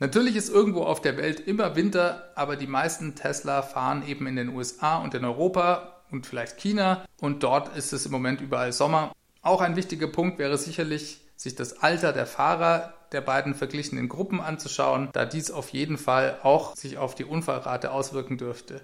Natürlich 0.00 0.34
ist 0.34 0.48
irgendwo 0.48 0.82
auf 0.82 1.00
der 1.00 1.16
Welt 1.16 1.38
immer 1.38 1.76
Winter, 1.76 2.32
aber 2.34 2.56
die 2.56 2.66
meisten 2.66 3.14
Tesla 3.14 3.62
fahren 3.62 4.02
eben 4.08 4.26
in 4.26 4.34
den 4.34 4.48
USA 4.48 4.98
und 4.98 5.14
in 5.14 5.24
Europa 5.24 6.02
und 6.10 6.26
vielleicht 6.26 6.58
China 6.58 7.04
und 7.20 7.44
dort 7.44 7.76
ist 7.76 7.92
es 7.92 8.06
im 8.06 8.10
Moment 8.10 8.40
überall 8.40 8.72
Sommer. 8.72 9.14
Auch 9.40 9.60
ein 9.60 9.76
wichtiger 9.76 10.08
Punkt 10.08 10.40
wäre 10.40 10.58
sicherlich, 10.58 11.20
sich 11.36 11.54
das 11.54 11.80
Alter 11.80 12.12
der 12.12 12.26
Fahrer 12.26 12.94
der 13.12 13.20
beiden 13.20 13.54
verglichenen 13.54 14.08
Gruppen 14.08 14.40
anzuschauen, 14.40 15.10
da 15.12 15.24
dies 15.24 15.52
auf 15.52 15.68
jeden 15.68 15.96
Fall 15.96 16.40
auch 16.42 16.74
sich 16.74 16.98
auf 16.98 17.14
die 17.14 17.24
Unfallrate 17.24 17.92
auswirken 17.92 18.36
dürfte. 18.36 18.80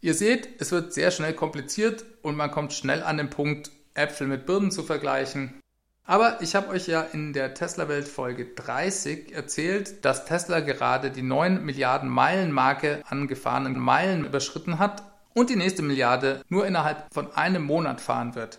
Ihr 0.00 0.14
seht, 0.14 0.48
es 0.60 0.70
wird 0.70 0.94
sehr 0.94 1.10
schnell 1.10 1.34
kompliziert 1.34 2.04
und 2.22 2.36
man 2.36 2.52
kommt 2.52 2.72
schnell 2.72 3.02
an 3.02 3.16
den 3.16 3.28
Punkt, 3.28 3.72
Äpfel 3.94 4.26
mit 4.26 4.46
Birnen 4.46 4.70
zu 4.70 4.82
vergleichen. 4.82 5.60
Aber 6.04 6.38
ich 6.40 6.56
habe 6.56 6.68
euch 6.68 6.88
ja 6.88 7.02
in 7.02 7.32
der 7.32 7.54
Tesla-Welt 7.54 8.08
Folge 8.08 8.46
30 8.46 9.32
erzählt, 9.32 10.04
dass 10.04 10.24
Tesla 10.24 10.60
gerade 10.60 11.10
die 11.10 11.22
9 11.22 11.64
Milliarden 11.64 12.08
Meilen 12.08 12.50
Marke 12.50 13.02
an 13.08 13.28
gefahrenen 13.28 13.78
Meilen 13.78 14.24
überschritten 14.24 14.78
hat 14.78 15.04
und 15.34 15.50
die 15.50 15.56
nächste 15.56 15.82
Milliarde 15.82 16.42
nur 16.48 16.66
innerhalb 16.66 17.06
von 17.14 17.32
einem 17.34 17.62
Monat 17.62 18.00
fahren 18.00 18.34
wird. 18.34 18.58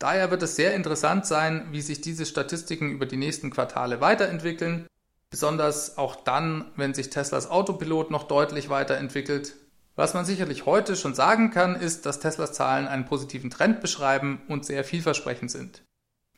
Daher 0.00 0.30
wird 0.30 0.42
es 0.42 0.56
sehr 0.56 0.74
interessant 0.74 1.26
sein, 1.26 1.68
wie 1.70 1.82
sich 1.82 2.00
diese 2.00 2.24
Statistiken 2.26 2.90
über 2.90 3.06
die 3.06 3.18
nächsten 3.18 3.50
Quartale 3.50 4.00
weiterentwickeln, 4.00 4.86
besonders 5.30 5.98
auch 5.98 6.16
dann, 6.16 6.72
wenn 6.74 6.94
sich 6.94 7.10
Teslas 7.10 7.50
Autopilot 7.50 8.10
noch 8.10 8.24
deutlich 8.24 8.70
weiterentwickelt. 8.70 9.54
Was 10.00 10.14
man 10.14 10.24
sicherlich 10.24 10.64
heute 10.64 10.96
schon 10.96 11.12
sagen 11.12 11.50
kann, 11.50 11.76
ist, 11.76 12.06
dass 12.06 12.20
Teslas 12.20 12.54
Zahlen 12.54 12.88
einen 12.88 13.04
positiven 13.04 13.50
Trend 13.50 13.82
beschreiben 13.82 14.40
und 14.48 14.64
sehr 14.64 14.82
vielversprechend 14.82 15.50
sind. 15.50 15.82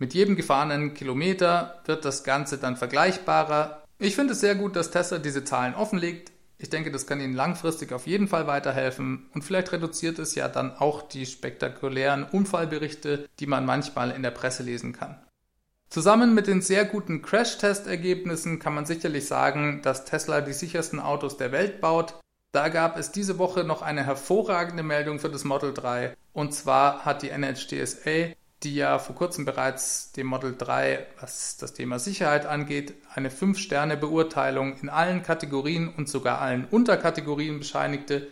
Mit 0.01 0.15
jedem 0.15 0.35
gefahrenen 0.35 0.95
Kilometer 0.95 1.81
wird 1.85 2.05
das 2.05 2.25
Ganze 2.25 2.59
dann 2.59 2.77
vergleichbarer. 2.77 3.85
Ich 4.01 4.17
finde 4.17 4.33
es 4.33 4.41
sehr 4.41 4.57
gut, 4.57 4.75
dass 4.75 4.91
Tesla 4.91 5.19
diese 5.19 5.45
Zahlen 5.45 5.77
offenlegt. 5.77 6.33
Ich 6.59 6.71
denke, 6.71 6.91
das 6.91 7.07
kann 7.07 7.21
Ihnen 7.21 7.37
langfristig 7.37 7.93
auf 7.93 8.09
jeden 8.09 8.27
Fall 8.27 8.49
weiterhelfen 8.49 9.31
und 9.33 9.43
vielleicht 9.43 9.71
reduziert 9.71 10.19
es 10.19 10.35
ja 10.35 10.49
dann 10.49 10.75
auch 10.75 11.03
die 11.03 11.25
spektakulären 11.25 12.25
Unfallberichte, 12.25 13.29
die 13.39 13.47
man 13.47 13.65
manchmal 13.65 14.11
in 14.11 14.25
der 14.25 14.33
Presse 14.33 14.65
lesen 14.65 14.93
kann. 14.93 15.23
Zusammen 15.89 16.35
mit 16.35 16.49
den 16.49 16.63
sehr 16.63 16.85
guten 16.85 17.23
Crash-Test-Ergebnissen 17.23 18.59
kann 18.59 18.75
man 18.75 18.87
sicherlich 18.87 19.29
sagen, 19.29 19.83
dass 19.83 20.05
Tesla 20.05 20.41
die 20.41 20.53
sichersten 20.53 20.99
Autos 20.99 21.37
der 21.37 21.53
Welt 21.53 21.81
baut. 21.81 22.15
Da 22.53 22.69
gab 22.69 22.99
es 22.99 23.11
diese 23.11 23.39
Woche 23.39 23.65
noch 23.65 23.83
eine 23.83 24.05
hervorragende 24.05 24.83
Meldung 24.83 25.19
für 25.19 25.31
das 25.31 25.45
Model 25.45 25.75
3 25.75 26.17
und 26.33 26.55
zwar 26.55 27.05
hat 27.05 27.23
die 27.23 27.31
NHTSA 27.31 28.35
die 28.63 28.75
ja 28.75 28.99
vor 28.99 29.15
kurzem 29.15 29.45
bereits 29.45 30.13
dem 30.13 30.27
Model 30.27 30.55
3, 30.57 31.07
was 31.21 31.57
das 31.57 31.73
Thema 31.73 31.99
Sicherheit 31.99 32.47
angeht, 32.47 32.95
eine 33.15 33.31
5-Sterne-Beurteilung 33.31 34.79
in 34.81 34.89
allen 34.89 35.23
Kategorien 35.23 35.89
und 35.89 36.09
sogar 36.09 36.41
allen 36.41 36.67
Unterkategorien 36.67 37.59
bescheinigte, 37.59 38.29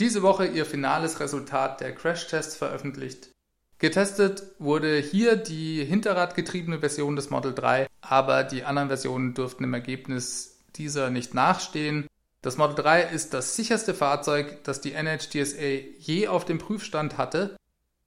diese 0.00 0.22
Woche 0.22 0.46
ihr 0.46 0.66
finales 0.66 1.20
Resultat 1.20 1.80
der 1.80 1.94
Crash-Tests 1.94 2.56
veröffentlicht. 2.56 3.30
Getestet 3.78 4.42
wurde 4.58 4.96
hier 4.96 5.36
die 5.36 5.84
hinterradgetriebene 5.84 6.80
Version 6.80 7.16
des 7.16 7.30
Model 7.30 7.54
3, 7.54 7.86
aber 8.00 8.44
die 8.44 8.64
anderen 8.64 8.88
Versionen 8.88 9.34
dürften 9.34 9.64
im 9.64 9.74
Ergebnis 9.74 10.58
dieser 10.76 11.10
nicht 11.10 11.34
nachstehen. 11.34 12.06
Das 12.46 12.56
Model 12.58 12.76
3 12.76 13.02
ist 13.02 13.34
das 13.34 13.56
sicherste 13.56 13.92
Fahrzeug, 13.92 14.62
das 14.62 14.80
die 14.80 14.92
NHTSA 14.92 15.82
je 15.98 16.28
auf 16.28 16.44
dem 16.44 16.58
Prüfstand 16.58 17.18
hatte 17.18 17.56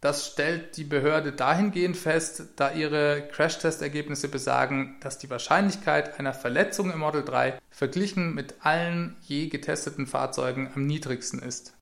das 0.01 0.27
stellt 0.27 0.77
die 0.77 0.85
Behörde 0.85 1.33
dahingehend 1.33 1.97
fest, 1.97 2.43
da 2.55 2.71
ihre 2.71 3.27
Crashtest-Ergebnisse 3.33 4.29
besagen, 4.29 4.97
dass 5.01 5.17
die 5.17 5.29
Wahrscheinlichkeit 5.29 6.19
einer 6.19 6.33
Verletzung 6.33 6.91
im 6.91 6.99
Model 6.99 7.23
3 7.23 7.59
verglichen 7.69 8.33
mit 8.33 8.55
allen 8.61 9.17
je 9.21 9.47
getesteten 9.47 10.07
Fahrzeugen 10.07 10.71
am 10.73 10.85
niedrigsten 10.85 11.41
ist. 11.41 11.75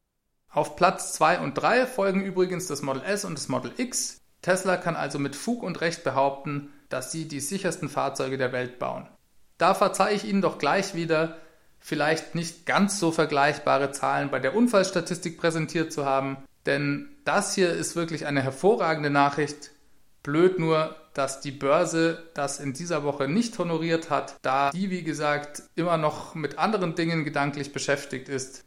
Auf 0.50 0.76
Platz 0.76 1.14
2 1.14 1.42
und 1.42 1.54
3 1.56 1.86
folgen 1.86 2.24
übrigens 2.24 2.66
das 2.66 2.82
Model 2.82 3.04
S 3.04 3.24
und 3.24 3.38
das 3.38 3.50
Model 3.50 3.72
X. 3.78 4.20
Tesla 4.42 4.78
kann 4.78 4.96
also 4.96 5.20
mit 5.20 5.36
Fug 5.36 5.62
und 5.62 5.82
Recht 5.82 6.04
behaupten, 6.04 6.74
dass 6.90 7.12
sie 7.12 7.28
die 7.28 7.40
sichersten 7.40 7.90
Fahrzeuge 7.90 8.40
der 8.40 8.52
Welt 8.52 8.80
bauen. 8.80 9.08
Da 9.60 9.74
verzeihe 9.76 10.16
ich 10.16 10.24
Ihnen 10.24 10.42
doch 10.42 10.58
gleich 10.58 10.96
wieder, 10.96 11.38
vielleicht 11.88 12.36
nicht 12.36 12.66
ganz 12.66 13.00
so 13.00 13.14
vergleichbare 13.14 13.94
Zahlen 13.94 14.30
bei 14.30 14.40
der 14.40 14.54
Unfallstatistik 14.54 15.38
präsentiert 15.38 15.94
zu 15.94 16.06
haben, 16.06 16.36
denn 16.66 17.08
das 17.24 17.56
hier 17.56 17.72
ist 17.72 17.96
wirklich 17.96 18.26
eine 18.26 18.44
hervorragende 18.44 19.10
Nachricht. 19.10 19.72
Blöd 20.22 20.60
nur, 20.60 20.98
dass 21.14 21.40
die 21.40 21.52
Börse 21.52 22.30
das 22.34 22.60
in 22.60 22.74
dieser 22.74 23.06
Woche 23.06 23.30
nicht 23.30 23.58
honoriert 23.58 24.10
hat, 24.10 24.36
da 24.42 24.70
die, 24.72 24.90
wie 24.90 25.02
gesagt, 25.02 25.64
immer 25.76 25.96
noch 25.96 26.36
mit 26.36 26.60
anderen 26.60 26.96
Dingen 26.96 27.24
gedanklich 27.24 27.72
beschäftigt 27.72 28.28
ist. 28.28 28.66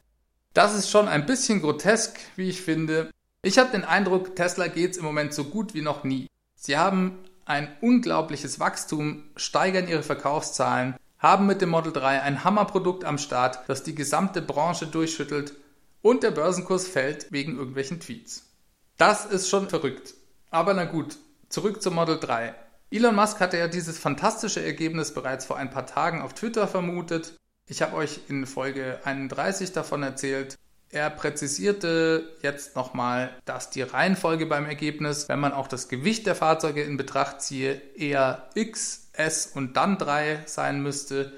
Das 0.55 0.75
ist 0.75 0.89
schon 0.89 1.07
ein 1.07 1.27
bisschen 1.27 1.61
grotesk, 1.61 2.19
wie 2.37 2.49
ich 2.49 2.63
finde. 2.63 3.11
Ich 3.43 3.59
habe 3.59 3.71
den 3.71 3.85
Eindruck, 3.85 4.35
Tesla 4.35 4.69
geht 4.69 4.93
es 4.93 4.97
im 4.97 5.05
Moment 5.05 5.35
so 5.35 5.45
gut 5.45 5.75
wie 5.75 5.83
noch 5.83 6.05
nie. 6.05 6.27
Sie 6.55 6.79
haben 6.79 7.19
ein 7.45 7.69
unglaubliches 7.83 8.61
Wachstum, 8.61 9.25
steigern 9.37 9.89
ihre 9.89 10.03
Verkaufszahlen, 10.03 10.95
haben 11.21 11.47
mit 11.47 11.61
dem 11.61 11.69
Model 11.69 11.93
3 11.93 12.23
ein 12.23 12.45
Hammerprodukt 12.45 13.05
am 13.05 13.19
Start, 13.19 13.61
das 13.69 13.83
die 13.83 13.95
gesamte 13.95 14.43
Branche 14.43 14.87
durchschüttelt 14.87 15.55
und 16.03 16.23
der 16.23 16.31
Börsenkurs 16.31 16.89
fällt 16.89 17.31
wegen 17.31 17.57
irgendwelchen 17.57 18.01
Tweets. 18.01 18.51
Das 18.97 19.27
ist 19.27 19.49
schon 19.49 19.69
verrückt. 19.69 20.15
Aber 20.51 20.75
na 20.75 20.85
gut, 20.85 21.17
zurück 21.49 21.83
zum 21.83 21.95
Model 21.95 22.19
3. 22.19 22.55
Elon 22.91 23.15
Musk 23.15 23.39
hatte 23.39 23.59
ja 23.59 23.69
dieses 23.69 23.99
fantastische 23.99 24.65
Ergebnis 24.65 25.15
bereits 25.15 25.45
vor 25.45 25.57
ein 25.57 25.71
paar 25.71 25.87
Tagen 25.87 26.23
auf 26.23 26.35
Twitter 26.35 26.67
vermutet. 26.67 27.35
Ich 27.69 27.83
habe 27.83 27.95
euch 27.97 28.21
in 28.29 28.47
Folge 28.47 28.99
31 29.05 29.73
davon 29.73 30.03
erzählt. 30.03 30.57
Er 30.91 31.11
präzisierte 31.11 32.37
jetzt 32.43 32.75
nochmal, 32.75 33.31
dass 33.45 33.71
die 33.71 33.83
Reihenfolge 33.83 34.47
beim 34.47 34.67
Ergebnis, 34.67 35.29
wenn 35.29 35.39
man 35.39 35.53
auch 35.53 35.69
das 35.69 35.89
Gewicht 35.89 36.27
der 36.27 36.35
Fahrzeuge 36.35 36.83
in 36.83 36.97
Betracht 36.97 37.41
ziehe, 37.41 37.81
eher 37.95 38.49
X, 38.55 39.11
S 39.13 39.47
und 39.55 39.77
dann 39.77 39.99
3 39.99 40.43
sein 40.47 40.83
müsste. 40.83 41.33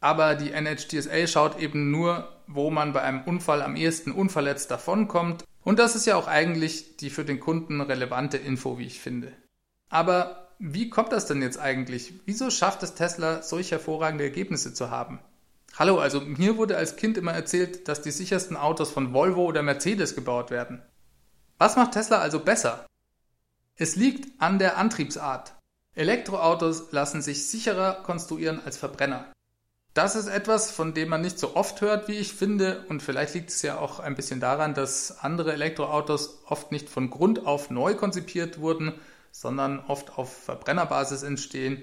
Aber 0.00 0.34
die 0.34 0.50
NHTSA 0.50 1.26
schaut 1.26 1.58
eben 1.58 1.90
nur 1.90 2.36
wo 2.46 2.70
man 2.70 2.92
bei 2.92 3.02
einem 3.02 3.22
Unfall 3.22 3.62
am 3.62 3.76
ehesten 3.76 4.12
unverletzt 4.12 4.70
davonkommt. 4.70 5.44
Und 5.62 5.78
das 5.78 5.96
ist 5.96 6.06
ja 6.06 6.16
auch 6.16 6.28
eigentlich 6.28 6.96
die 6.96 7.10
für 7.10 7.24
den 7.24 7.40
Kunden 7.40 7.80
relevante 7.80 8.36
Info, 8.36 8.78
wie 8.78 8.86
ich 8.86 9.00
finde. 9.00 9.32
Aber 9.88 10.48
wie 10.58 10.88
kommt 10.88 11.12
das 11.12 11.26
denn 11.26 11.42
jetzt 11.42 11.58
eigentlich? 11.58 12.14
Wieso 12.24 12.50
schafft 12.50 12.82
es 12.82 12.94
Tesla, 12.94 13.42
solch 13.42 13.72
hervorragende 13.72 14.24
Ergebnisse 14.24 14.72
zu 14.72 14.90
haben? 14.90 15.18
Hallo, 15.78 15.98
also 15.98 16.22
mir 16.22 16.56
wurde 16.56 16.78
als 16.78 16.96
Kind 16.96 17.18
immer 17.18 17.34
erzählt, 17.34 17.86
dass 17.86 18.00
die 18.00 18.10
sichersten 18.10 18.56
Autos 18.56 18.90
von 18.90 19.12
Volvo 19.12 19.44
oder 19.44 19.62
Mercedes 19.62 20.14
gebaut 20.14 20.50
werden. 20.50 20.82
Was 21.58 21.76
macht 21.76 21.92
Tesla 21.92 22.16
also 22.16 22.40
besser? 22.40 22.86
Es 23.74 23.94
liegt 23.94 24.40
an 24.40 24.58
der 24.58 24.78
Antriebsart. 24.78 25.54
Elektroautos 25.94 26.92
lassen 26.92 27.20
sich 27.20 27.48
sicherer 27.48 28.02
konstruieren 28.04 28.62
als 28.64 28.78
Verbrenner. 28.78 29.30
Das 29.92 30.16
ist 30.16 30.28
etwas, 30.28 30.70
von 30.70 30.94
dem 30.94 31.10
man 31.10 31.20
nicht 31.20 31.38
so 31.38 31.56
oft 31.56 31.82
hört, 31.82 32.08
wie 32.08 32.16
ich 32.16 32.32
finde. 32.32 32.86
Und 32.88 33.02
vielleicht 33.02 33.34
liegt 33.34 33.50
es 33.50 33.60
ja 33.60 33.78
auch 33.78 34.00
ein 34.00 34.14
bisschen 34.14 34.40
daran, 34.40 34.72
dass 34.72 35.18
andere 35.18 35.52
Elektroautos 35.52 36.42
oft 36.46 36.72
nicht 36.72 36.88
von 36.88 37.10
Grund 37.10 37.44
auf 37.44 37.68
neu 37.68 37.94
konzipiert 37.94 38.60
wurden, 38.60 38.94
sondern 39.30 39.80
oft 39.80 40.16
auf 40.16 40.34
Verbrennerbasis 40.44 41.22
entstehen. 41.22 41.82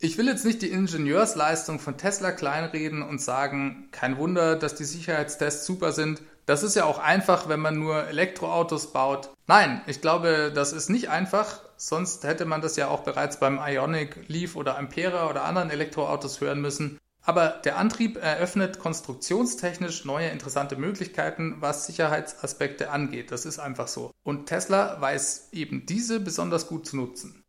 Ich 0.00 0.16
will 0.16 0.28
jetzt 0.28 0.44
nicht 0.44 0.62
die 0.62 0.70
Ingenieursleistung 0.70 1.80
von 1.80 1.96
Tesla 1.96 2.30
kleinreden 2.30 3.02
und 3.02 3.20
sagen, 3.20 3.88
kein 3.90 4.16
Wunder, 4.16 4.54
dass 4.54 4.76
die 4.76 4.84
Sicherheitstests 4.84 5.66
super 5.66 5.90
sind. 5.90 6.22
Das 6.46 6.62
ist 6.62 6.76
ja 6.76 6.84
auch 6.84 7.00
einfach, 7.00 7.48
wenn 7.48 7.58
man 7.58 7.80
nur 7.80 8.06
Elektroautos 8.06 8.92
baut. 8.92 9.30
Nein, 9.48 9.80
ich 9.88 10.00
glaube, 10.00 10.52
das 10.54 10.72
ist 10.72 10.88
nicht 10.88 11.10
einfach. 11.10 11.62
Sonst 11.76 12.22
hätte 12.22 12.44
man 12.44 12.60
das 12.60 12.76
ja 12.76 12.86
auch 12.86 13.00
bereits 13.00 13.40
beim 13.40 13.58
Ionic, 13.58 14.28
Leaf 14.28 14.54
oder 14.54 14.78
Ampera 14.78 15.28
oder 15.28 15.42
anderen 15.44 15.70
Elektroautos 15.70 16.40
hören 16.40 16.60
müssen. 16.60 17.00
Aber 17.22 17.48
der 17.64 17.76
Antrieb 17.76 18.22
eröffnet 18.22 18.78
konstruktionstechnisch 18.78 20.04
neue 20.04 20.28
interessante 20.28 20.76
Möglichkeiten, 20.76 21.56
was 21.58 21.86
Sicherheitsaspekte 21.86 22.90
angeht. 22.90 23.32
Das 23.32 23.44
ist 23.44 23.58
einfach 23.58 23.88
so. 23.88 24.12
Und 24.22 24.46
Tesla 24.46 25.00
weiß 25.00 25.48
eben 25.50 25.86
diese 25.86 26.20
besonders 26.20 26.68
gut 26.68 26.86
zu 26.86 26.96
nutzen. 26.96 27.42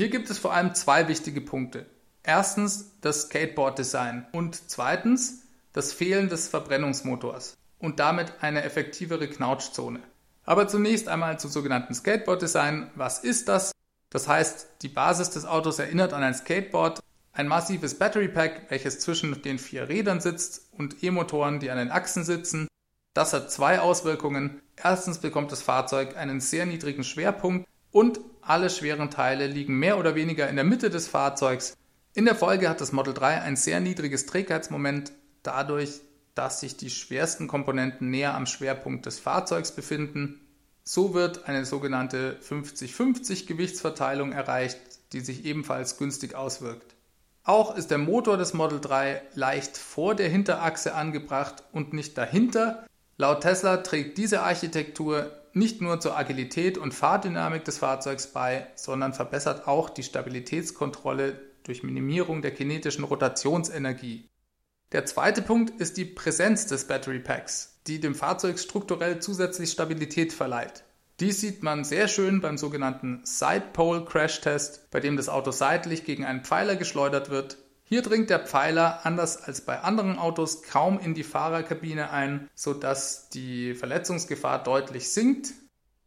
Hier 0.00 0.08
gibt 0.08 0.30
es 0.30 0.38
vor 0.38 0.54
allem 0.54 0.74
zwei 0.74 1.08
wichtige 1.08 1.42
Punkte. 1.42 1.84
Erstens 2.22 2.92
das 3.02 3.24
Skateboard-Design 3.24 4.26
und 4.32 4.70
zweitens 4.70 5.42
das 5.74 5.92
Fehlen 5.92 6.30
des 6.30 6.48
Verbrennungsmotors 6.48 7.58
und 7.78 8.00
damit 8.00 8.32
eine 8.40 8.62
effektivere 8.62 9.28
Knautschzone. 9.28 10.00
Aber 10.44 10.68
zunächst 10.68 11.06
einmal 11.06 11.38
zum 11.38 11.50
sogenannten 11.50 11.92
Skateboard-Design. 11.92 12.90
Was 12.94 13.18
ist 13.18 13.48
das? 13.48 13.72
Das 14.08 14.26
heißt, 14.26 14.68
die 14.80 14.88
Basis 14.88 15.28
des 15.28 15.44
Autos 15.44 15.78
erinnert 15.78 16.14
an 16.14 16.22
ein 16.22 16.32
Skateboard, 16.32 17.00
ein 17.34 17.46
massives 17.46 17.98
Battery 17.98 18.28
Pack, 18.28 18.70
welches 18.70 19.00
zwischen 19.00 19.42
den 19.42 19.58
vier 19.58 19.90
Rädern 19.90 20.22
sitzt 20.22 20.70
und 20.78 21.04
E-Motoren, 21.04 21.60
die 21.60 21.70
an 21.70 21.76
den 21.76 21.90
Achsen 21.90 22.24
sitzen. 22.24 22.68
Das 23.12 23.34
hat 23.34 23.52
zwei 23.52 23.80
Auswirkungen. 23.80 24.62
Erstens 24.82 25.18
bekommt 25.18 25.52
das 25.52 25.60
Fahrzeug 25.60 26.16
einen 26.16 26.40
sehr 26.40 26.64
niedrigen 26.64 27.04
Schwerpunkt 27.04 27.68
und 27.92 28.20
alle 28.40 28.70
schweren 28.70 29.10
Teile 29.10 29.46
liegen 29.46 29.78
mehr 29.78 29.98
oder 29.98 30.14
weniger 30.14 30.48
in 30.48 30.56
der 30.56 30.64
Mitte 30.64 30.90
des 30.90 31.08
Fahrzeugs. 31.08 31.76
In 32.14 32.24
der 32.24 32.34
Folge 32.34 32.68
hat 32.68 32.80
das 32.80 32.92
Model 32.92 33.14
3 33.14 33.42
ein 33.42 33.56
sehr 33.56 33.80
niedriges 33.80 34.26
Trägheitsmoment, 34.26 35.12
dadurch, 35.42 36.00
dass 36.34 36.60
sich 36.60 36.76
die 36.76 36.90
schwersten 36.90 37.48
Komponenten 37.48 38.10
näher 38.10 38.34
am 38.34 38.46
Schwerpunkt 38.46 39.06
des 39.06 39.18
Fahrzeugs 39.18 39.72
befinden. 39.72 40.40
So 40.82 41.14
wird 41.14 41.46
eine 41.48 41.64
sogenannte 41.64 42.38
50-50 42.48 43.46
Gewichtsverteilung 43.46 44.32
erreicht, 44.32 44.80
die 45.12 45.20
sich 45.20 45.44
ebenfalls 45.44 45.98
günstig 45.98 46.34
auswirkt. 46.34 46.94
Auch 47.44 47.76
ist 47.76 47.90
der 47.90 47.98
Motor 47.98 48.36
des 48.36 48.54
Model 48.54 48.80
3 48.80 49.22
leicht 49.34 49.76
vor 49.76 50.14
der 50.14 50.28
Hinterachse 50.28 50.94
angebracht 50.94 51.64
und 51.72 51.92
nicht 51.92 52.16
dahinter. 52.18 52.86
Laut 53.16 53.42
Tesla 53.42 53.78
trägt 53.78 54.18
diese 54.18 54.42
Architektur 54.42 55.30
nicht 55.54 55.80
nur 55.80 56.00
zur 56.00 56.16
Agilität 56.16 56.78
und 56.78 56.94
Fahrdynamik 56.94 57.64
des 57.64 57.78
Fahrzeugs 57.78 58.28
bei, 58.28 58.66
sondern 58.74 59.12
verbessert 59.12 59.66
auch 59.66 59.90
die 59.90 60.02
Stabilitätskontrolle 60.02 61.40
durch 61.64 61.82
Minimierung 61.82 62.42
der 62.42 62.52
kinetischen 62.52 63.04
Rotationsenergie. 63.04 64.28
Der 64.92 65.06
zweite 65.06 65.42
Punkt 65.42 65.80
ist 65.80 65.96
die 65.96 66.04
Präsenz 66.04 66.66
des 66.66 66.86
Battery 66.86 67.20
Packs, 67.20 67.80
die 67.86 68.00
dem 68.00 68.14
Fahrzeug 68.14 68.58
strukturell 68.58 69.20
zusätzlich 69.20 69.70
Stabilität 69.70 70.32
verleiht. 70.32 70.84
Dies 71.20 71.40
sieht 71.40 71.62
man 71.62 71.84
sehr 71.84 72.08
schön 72.08 72.40
beim 72.40 72.56
sogenannten 72.56 73.20
Side 73.24 73.64
Pole 73.72 74.04
Crash 74.04 74.40
Test, 74.40 74.90
bei 74.90 75.00
dem 75.00 75.16
das 75.16 75.28
Auto 75.28 75.50
seitlich 75.50 76.04
gegen 76.04 76.24
einen 76.24 76.44
Pfeiler 76.44 76.76
geschleudert 76.76 77.28
wird. 77.30 77.58
Hier 77.92 78.02
dringt 78.02 78.30
der 78.30 78.38
Pfeiler 78.38 79.04
anders 79.04 79.36
als 79.42 79.62
bei 79.62 79.80
anderen 79.80 80.16
Autos 80.16 80.62
kaum 80.62 81.00
in 81.00 81.12
die 81.12 81.24
Fahrerkabine 81.24 82.10
ein, 82.10 82.48
sodass 82.54 83.30
die 83.30 83.74
Verletzungsgefahr 83.74 84.62
deutlich 84.62 85.10
sinkt. 85.10 85.54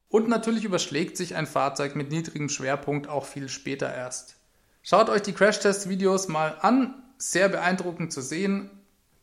Und 0.08 0.30
natürlich 0.30 0.64
überschlägt 0.64 1.18
sich 1.18 1.36
ein 1.36 1.46
Fahrzeug 1.46 1.98
mit 1.98 2.10
niedrigem 2.10 2.48
Schwerpunkt 2.48 3.10
auch 3.10 3.26
viel 3.26 3.50
später 3.50 3.94
erst. 3.94 4.38
Schaut 4.82 5.10
euch 5.10 5.24
die 5.24 5.34
Crash-Test-Videos 5.34 6.30
mal 6.30 6.58
an, 6.62 7.04
sehr 7.18 7.50
beeindruckend 7.50 8.14
zu 8.14 8.22
sehen. 8.22 8.70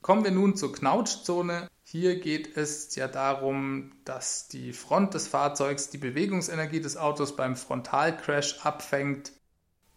Kommen 0.02 0.22
wir 0.22 0.30
nun 0.30 0.54
zur 0.54 0.74
Knautschzone. 0.74 1.66
Hier 1.82 2.20
geht 2.20 2.58
es 2.58 2.94
ja 2.94 3.08
darum, 3.08 3.92
dass 4.04 4.48
die 4.48 4.74
Front 4.74 5.14
des 5.14 5.28
Fahrzeugs 5.28 5.88
die 5.88 5.98
Bewegungsenergie 5.98 6.82
des 6.82 6.98
Autos 6.98 7.36
beim 7.36 7.56
Frontalcrash 7.56 8.58
abfängt. 8.66 9.32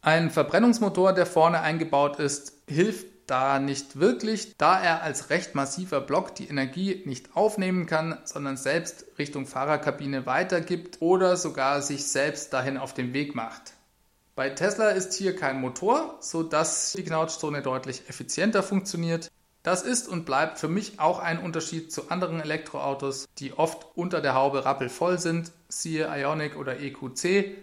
Ein 0.06 0.32
Verbrennungsmotor, 0.32 1.14
der 1.14 1.26
vorne 1.26 1.62
eingebaut 1.62 2.20
ist, 2.20 2.62
hilft 2.68 3.08
da 3.26 3.58
nicht 3.60 4.02
wirklich, 4.02 4.54
da 4.58 4.78
er 4.78 5.02
als 5.02 5.30
recht 5.30 5.56
massiver 5.56 6.02
Block 6.02 6.36
die 6.36 6.50
Energie 6.50 7.04
nicht 7.06 7.38
aufnehmen 7.38 7.86
kann, 7.86 8.20
sondern 8.26 8.58
selbst 8.58 9.06
Richtung 9.18 9.46
Fahrerkabine 9.46 10.26
weitergibt 10.26 11.02
oder 11.02 11.38
sogar 11.38 11.82
sich 11.82 12.06
selbst 12.06 12.52
dahin 12.52 12.78
auf 12.78 12.94
den 12.94 13.14
Weg 13.14 13.34
macht. 13.34 13.76
Bei 14.36 14.50
Tesla 14.50 14.90
ist 14.90 15.14
hier 15.14 15.38
kein 15.38 15.62
Motor, 15.62 16.18
sodass 16.20 16.92
die 16.92 17.04
Knautschzone 17.06 17.62
deutlich 17.62 18.10
effizienter 18.10 18.62
funktioniert. 18.62 19.32
Das 19.62 19.84
ist 19.84 20.10
und 20.10 20.26
bleibt 20.26 20.60
für 20.60 20.68
mich 20.68 21.00
auch 21.00 21.20
ein 21.20 21.40
Unterschied 21.40 21.94
zu 21.94 22.10
anderen 22.10 22.42
Elektroautos, 22.42 23.30
die 23.38 23.54
oft 23.54 23.88
unter 23.96 24.20
der 24.20 24.36
Haube 24.36 24.66
rappelvoll 24.66 25.18
sind, 25.18 25.54
siehe 25.70 26.10
Ionic 26.14 26.58
oder 26.58 26.82
EQC. 26.82 27.56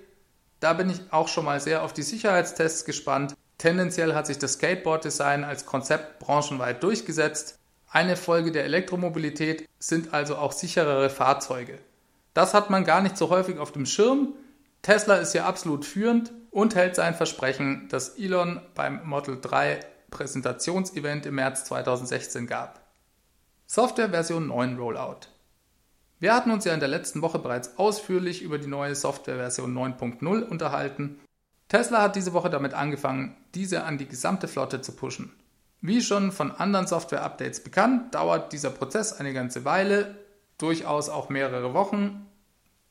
Da 0.60 0.74
bin 0.74 0.90
ich 0.90 1.00
auch 1.10 1.28
schon 1.28 1.46
mal 1.46 1.60
sehr 1.60 1.82
auf 1.82 1.92
die 1.92 2.02
Sicherheitstests 2.02 2.84
gespannt. 2.84 3.34
Tendenziell 3.58 4.14
hat 4.14 4.26
sich 4.26 4.38
das 4.38 4.54
Skateboard-Design 4.54 5.44
als 5.44 5.66
Konzept 5.66 6.18
branchenweit 6.18 6.82
durchgesetzt. 6.82 7.58
Eine 7.88 8.16
Folge 8.16 8.52
der 8.52 8.64
Elektromobilität 8.64 9.68
sind 9.78 10.14
also 10.14 10.36
auch 10.36 10.52
sicherere 10.52 11.10
Fahrzeuge. 11.10 11.78
Das 12.34 12.54
hat 12.54 12.70
man 12.70 12.84
gar 12.84 13.00
nicht 13.00 13.16
so 13.16 13.30
häufig 13.30 13.58
auf 13.58 13.72
dem 13.72 13.86
Schirm. 13.86 14.34
Tesla 14.82 15.16
ist 15.16 15.34
ja 15.34 15.46
absolut 15.46 15.84
führend 15.84 16.32
und 16.50 16.74
hält 16.74 16.94
sein 16.94 17.14
Versprechen, 17.14 17.88
das 17.90 18.10
Elon 18.18 18.60
beim 18.74 19.06
Model 19.06 19.40
3 19.40 19.80
Präsentationsevent 20.10 21.26
im 21.26 21.36
März 21.36 21.64
2016 21.64 22.46
gab. 22.46 22.80
Software 23.66 24.10
Version 24.10 24.48
9 24.48 24.76
Rollout. 24.76 25.28
Wir 26.20 26.34
hatten 26.34 26.50
uns 26.50 26.66
ja 26.66 26.74
in 26.74 26.80
der 26.80 26.88
letzten 26.88 27.22
Woche 27.22 27.38
bereits 27.38 27.78
ausführlich 27.78 28.42
über 28.42 28.58
die 28.58 28.66
neue 28.66 28.94
Software 28.94 29.36
Version 29.36 29.74
9.0 29.74 30.42
unterhalten. 30.42 31.18
Tesla 31.68 32.02
hat 32.02 32.14
diese 32.14 32.34
Woche 32.34 32.50
damit 32.50 32.74
angefangen, 32.74 33.36
diese 33.54 33.84
an 33.84 33.96
die 33.96 34.06
gesamte 34.06 34.46
Flotte 34.46 34.82
zu 34.82 34.92
pushen. 34.92 35.32
Wie 35.80 36.02
schon 36.02 36.30
von 36.30 36.50
anderen 36.50 36.86
Software-Updates 36.86 37.64
bekannt, 37.64 38.14
dauert 38.14 38.52
dieser 38.52 38.68
Prozess 38.68 39.14
eine 39.14 39.32
ganze 39.32 39.64
Weile, 39.64 40.14
durchaus 40.58 41.08
auch 41.08 41.30
mehrere 41.30 41.72
Wochen. 41.72 42.26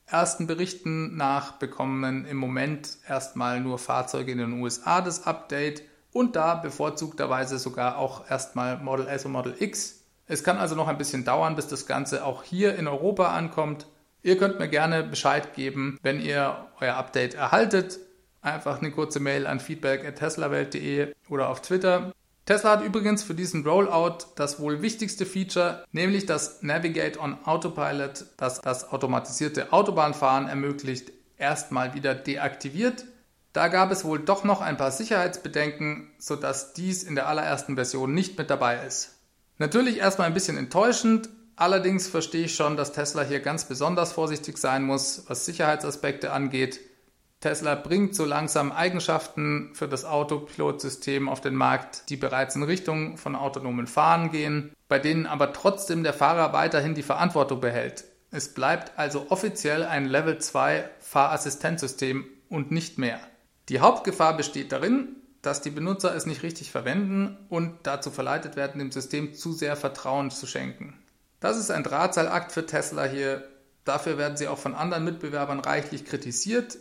Ersten 0.08 0.48
Berichten 0.48 1.16
nach 1.16 1.52
bekommen 1.52 2.26
im 2.26 2.38
Moment 2.38 2.98
erstmal 3.08 3.62
nur 3.62 3.78
Fahrzeuge 3.78 4.32
in 4.32 4.40
den 4.40 4.54
USA 4.54 5.02
das 5.02 5.28
Update 5.28 5.84
und 6.12 6.36
da 6.36 6.56
bevorzugterweise 6.56 7.60
sogar 7.60 8.00
auch 8.00 8.28
erstmal 8.28 8.80
Model 8.80 9.08
S 9.08 9.24
und 9.26 9.34
Model 9.34 9.56
X. 9.60 9.99
Es 10.30 10.44
kann 10.44 10.58
also 10.58 10.76
noch 10.76 10.88
ein 10.88 11.00
bisschen 11.00 11.26
dauern, 11.26 11.56
bis 11.56 11.68
das 11.68 11.88
Ganze 11.88 12.24
auch 12.24 12.44
hier 12.44 12.76
in 12.76 12.88
Europa 12.88 13.30
ankommt. 13.30 13.88
Ihr 14.22 14.38
könnt 14.38 14.60
mir 14.60 14.68
gerne 14.68 15.02
Bescheid 15.02 15.56
geben, 15.56 15.98
wenn 16.04 16.22
ihr 16.22 16.68
euer 16.80 16.94
Update 16.94 17.34
erhaltet. 17.34 18.00
Einfach 18.42 18.78
eine 18.78 18.92
kurze 18.92 19.20
Mail 19.20 19.48
an 19.48 19.60
feedback@teslawelt.de 19.60 21.16
oder 21.30 21.50
auf 21.50 21.64
Twitter. 21.64 22.14
Tesla 22.46 22.72
hat 22.72 22.84
übrigens 22.84 23.24
für 23.24 23.34
diesen 23.34 23.66
Rollout 23.66 24.20
das 24.36 24.60
wohl 24.60 24.84
wichtigste 24.84 25.26
Feature, 25.26 25.84
nämlich 25.92 26.28
das 26.28 26.62
Navigate 26.62 27.20
on 27.20 27.38
Autopilot, 27.46 28.26
das 28.38 28.62
das 28.62 28.92
automatisierte 28.92 29.74
Autobahnfahren 29.74 30.48
ermöglicht, 30.48 31.12
erstmal 31.38 31.96
wieder 31.96 32.14
deaktiviert. 32.14 33.06
Da 33.52 33.68
gab 33.68 33.92
es 33.92 34.06
wohl 34.06 34.20
doch 34.20 34.44
noch 34.44 34.62
ein 34.62 34.78
paar 34.78 34.92
Sicherheitsbedenken, 34.92 36.12
sodass 36.20 36.74
dies 36.74 37.02
in 37.02 37.16
der 37.16 37.28
allerersten 37.28 37.76
Version 37.76 38.14
nicht 38.14 38.38
mit 38.38 38.52
dabei 38.52 38.86
ist. 38.86 39.19
Natürlich 39.60 39.98
erstmal 39.98 40.28
ein 40.28 40.34
bisschen 40.34 40.58
enttäuschend, 40.58 41.30
allerdings 41.58 42.08
verstehe 42.08 42.46
ich 42.46 42.56
schon, 42.56 42.78
dass 42.78 42.94
Tesla 42.94 43.24
hier 43.24 43.42
ganz 43.42 43.66
besonders 43.66 44.14
vorsichtig 44.14 44.58
sein 44.58 44.84
muss, 44.84 45.26
was 45.28 45.46
Sicherheitsaspekte 45.46 46.32
angeht. 46.32 46.80
Tesla 47.42 47.76
bringt 47.76 48.16
so 48.16 48.24
langsam 48.24 48.72
Eigenschaften 48.72 49.72
für 49.74 49.90
das 49.90 50.06
Autopilotsystem 50.06 51.28
auf 51.28 51.42
den 51.42 51.56
Markt, 51.56 52.10
die 52.10 52.16
bereits 52.16 52.56
in 52.56 52.64
Richtung 52.64 53.18
von 53.18 53.36
autonomen 53.36 53.88
Fahren 53.88 54.32
gehen, 54.32 54.74
bei 54.88 54.98
denen 54.98 55.26
aber 55.26 55.52
trotzdem 55.52 56.04
der 56.04 56.14
Fahrer 56.14 56.54
weiterhin 56.54 56.96
die 56.96 57.04
Verantwortung 57.04 57.60
behält. 57.60 58.06
Es 58.32 58.54
bleibt 58.54 58.98
also 58.98 59.28
offiziell 59.30 59.84
ein 59.84 60.06
Level 60.06 60.38
2 60.38 60.90
Fahrassistenzsystem 61.00 62.26
und 62.48 62.72
nicht 62.72 62.98
mehr. 62.98 63.20
Die 63.68 63.82
Hauptgefahr 63.82 64.38
besteht 64.38 64.72
darin, 64.72 65.18
dass 65.42 65.62
die 65.62 65.70
Benutzer 65.70 66.16
es 66.16 66.26
nicht 66.26 66.44
richtig 66.44 66.72
verwenden 66.72 67.38
und 67.50 67.76
dazu 67.84 68.12
verleitet 68.12 68.56
werden, 68.56 68.80
dem 68.80 68.92
System 68.92 69.34
zu 69.34 69.54
sehr 69.54 69.76
Vertrauen 69.76 70.32
zu 70.32 70.48
schenken. 70.48 70.94
Das 71.40 71.58
ist 71.58 71.72
ein 71.72 71.84
Drahtseilakt 71.84 72.52
für 72.52 72.66
Tesla 72.66 73.06
hier. 73.06 73.48
Dafür 73.86 74.18
werden 74.18 74.38
sie 74.38 74.48
auch 74.48 74.58
von 74.58 74.76
anderen 74.76 75.06
Mitbewerbern 75.06 75.60
reichlich 75.60 76.06
kritisiert. 76.06 76.78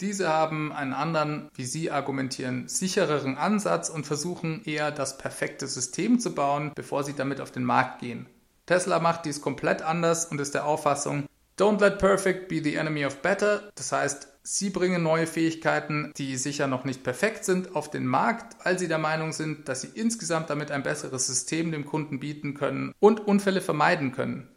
Diese 0.00 0.28
haben 0.28 0.72
einen 0.72 0.94
anderen, 0.94 1.50
wie 1.54 1.66
sie 1.66 1.90
argumentieren, 1.90 2.68
sichereren 2.68 3.36
Ansatz 3.36 3.90
und 3.90 4.06
versuchen 4.06 4.64
eher 4.64 4.92
das 4.92 5.18
perfekte 5.18 5.66
System 5.66 6.20
zu 6.20 6.34
bauen, 6.34 6.72
bevor 6.74 7.04
sie 7.04 7.14
damit 7.14 7.40
auf 7.40 7.50
den 7.50 7.64
Markt 7.64 8.00
gehen. 8.00 8.26
Tesla 8.64 9.00
macht 9.00 9.26
dies 9.26 9.42
komplett 9.42 9.82
anders 9.82 10.26
und 10.26 10.40
ist 10.40 10.54
der 10.54 10.64
Auffassung, 10.64 11.26
Don't 11.60 11.78
let 11.82 11.98
perfect 11.98 12.48
be 12.48 12.62
the 12.64 12.76
enemy 12.76 13.04
of 13.04 13.20
better. 13.20 13.70
Das 13.74 13.92
heißt, 13.92 14.28
Sie 14.42 14.70
bringen 14.70 15.02
neue 15.02 15.26
Fähigkeiten, 15.26 16.10
die 16.16 16.38
sicher 16.38 16.66
noch 16.66 16.84
nicht 16.84 17.04
perfekt 17.04 17.44
sind, 17.44 17.76
auf 17.76 17.90
den 17.90 18.06
Markt, 18.06 18.56
weil 18.64 18.78
sie 18.78 18.88
der 18.88 18.96
Meinung 18.96 19.34
sind, 19.34 19.68
dass 19.68 19.82
sie 19.82 19.90
insgesamt 19.92 20.48
damit 20.48 20.70
ein 20.70 20.82
besseres 20.82 21.26
System 21.26 21.70
dem 21.70 21.84
Kunden 21.84 22.18
bieten 22.18 22.54
können 22.54 22.94
und 22.98 23.20
Unfälle 23.20 23.60
vermeiden 23.60 24.12
können. 24.12 24.48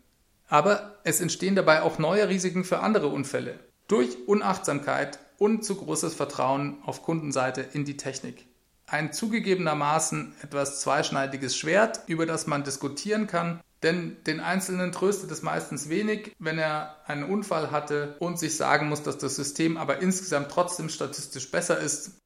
Aber 0.47 0.99
es 1.03 1.19
entstehen 1.19 1.55
dabei 1.55 1.81
auch 1.81 1.99
neue 1.99 2.29
Risiken 2.29 2.63
für 2.63 2.79
andere 2.79 3.07
Unfälle. 3.07 3.59
Durch 3.89 4.25
Unachtsamkeit 4.25 5.19
und 5.37 5.65
zu 5.65 5.75
großes 5.75 6.13
Vertrauen 6.13 6.77
auf 6.85 7.03
Kundenseite 7.03 7.65
in 7.73 7.83
die 7.83 7.97
Technik. 7.97 8.45
Ein 8.87 9.11
zugegebenermaßen 9.11 10.35
etwas 10.41 10.79
zweischneidiges 10.79 11.57
Schwert, 11.57 12.03
über 12.07 12.25
das 12.25 12.47
man 12.47 12.63
diskutieren 12.63 13.27
kann, 13.27 13.59
denn 13.83 14.17
den 14.25 14.39
Einzelnen 14.39 14.91
tröstet 14.91 15.29
es 15.31 15.41
meistens 15.41 15.89
wenig, 15.89 16.33
wenn 16.39 16.57
er 16.57 16.97
einen 17.05 17.25
Unfall 17.25 17.71
hatte 17.71 18.15
und 18.19 18.39
sich 18.39 18.55
sagen 18.55 18.89
muss, 18.89 19.03
dass 19.03 19.17
das 19.17 19.35
System 19.35 19.77
aber 19.77 20.01
insgesamt 20.01 20.49
trotzdem 20.49 20.89
statistisch 20.89 21.51
besser 21.51 21.77
ist. 21.77 22.19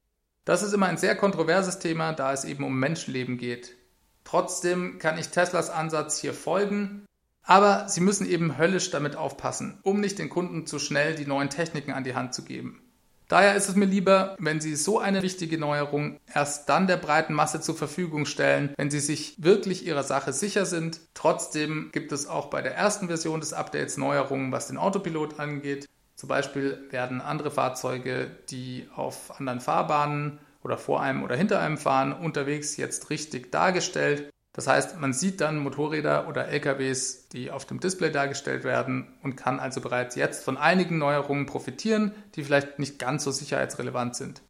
Das 0.44 0.62
ist 0.62 0.72
immer 0.72 0.86
ein 0.86 0.96
sehr 0.96 1.16
kontroverses 1.16 1.78
Thema, 1.78 2.12
da 2.12 2.32
es 2.32 2.44
eben 2.44 2.64
um 2.64 2.78
Menschenleben 2.78 3.36
geht. 3.36 3.76
Trotzdem 4.24 4.98
kann 4.98 5.18
ich 5.18 5.28
Teslas 5.28 5.68
Ansatz 5.68 6.18
hier 6.18 6.32
folgen, 6.32 7.04
aber 7.42 7.88
Sie 7.88 8.00
müssen 8.00 8.26
eben 8.26 8.58
höllisch 8.58 8.90
damit 8.90 9.16
aufpassen, 9.16 9.80
um 9.82 10.00
nicht 10.00 10.18
den 10.18 10.28
Kunden 10.28 10.66
zu 10.66 10.78
schnell 10.78 11.14
die 11.14 11.26
neuen 11.26 11.50
Techniken 11.50 11.92
an 11.92 12.04
die 12.04 12.14
Hand 12.14 12.34
zu 12.34 12.44
geben. 12.44 12.87
Daher 13.28 13.54
ist 13.56 13.68
es 13.68 13.76
mir 13.76 13.84
lieber, 13.84 14.36
wenn 14.38 14.58
Sie 14.58 14.74
so 14.74 14.98
eine 14.98 15.20
wichtige 15.20 15.58
Neuerung 15.58 16.18
erst 16.32 16.70
dann 16.70 16.86
der 16.86 16.96
breiten 16.96 17.34
Masse 17.34 17.60
zur 17.60 17.76
Verfügung 17.76 18.24
stellen, 18.24 18.72
wenn 18.78 18.90
Sie 18.90 19.00
sich 19.00 19.34
wirklich 19.36 19.86
Ihrer 19.86 20.02
Sache 20.02 20.32
sicher 20.32 20.64
sind. 20.64 21.00
Trotzdem 21.12 21.90
gibt 21.92 22.10
es 22.12 22.26
auch 22.26 22.46
bei 22.46 22.62
der 22.62 22.74
ersten 22.74 23.06
Version 23.08 23.40
des 23.40 23.52
Updates 23.52 23.98
Neuerungen, 23.98 24.50
was 24.50 24.68
den 24.68 24.78
Autopilot 24.78 25.38
angeht. 25.38 25.86
Zum 26.16 26.30
Beispiel 26.30 26.86
werden 26.90 27.20
andere 27.20 27.50
Fahrzeuge, 27.50 28.30
die 28.48 28.88
auf 28.96 29.38
anderen 29.38 29.60
Fahrbahnen 29.60 30.38
oder 30.64 30.78
vor 30.78 31.02
einem 31.02 31.22
oder 31.22 31.36
hinter 31.36 31.60
einem 31.60 31.76
fahren, 31.76 32.14
unterwegs 32.14 32.78
jetzt 32.78 33.10
richtig 33.10 33.52
dargestellt. 33.52 34.30
Das 34.58 34.66
heißt, 34.66 34.98
man 34.98 35.12
sieht 35.12 35.40
dann 35.40 35.60
Motorräder 35.60 36.26
oder 36.26 36.48
LKWs, 36.48 37.28
die 37.28 37.52
auf 37.52 37.64
dem 37.64 37.78
Display 37.78 38.10
dargestellt 38.10 38.64
werden 38.64 39.06
und 39.22 39.36
kann 39.36 39.60
also 39.60 39.80
bereits 39.80 40.16
jetzt 40.16 40.42
von 40.42 40.56
einigen 40.56 40.98
Neuerungen 40.98 41.46
profitieren, 41.46 42.12
die 42.34 42.42
vielleicht 42.42 42.80
nicht 42.80 42.98
ganz 42.98 43.22
so 43.22 43.30
sicherheitsrelevant 43.30 44.16
sind. 44.16 44.42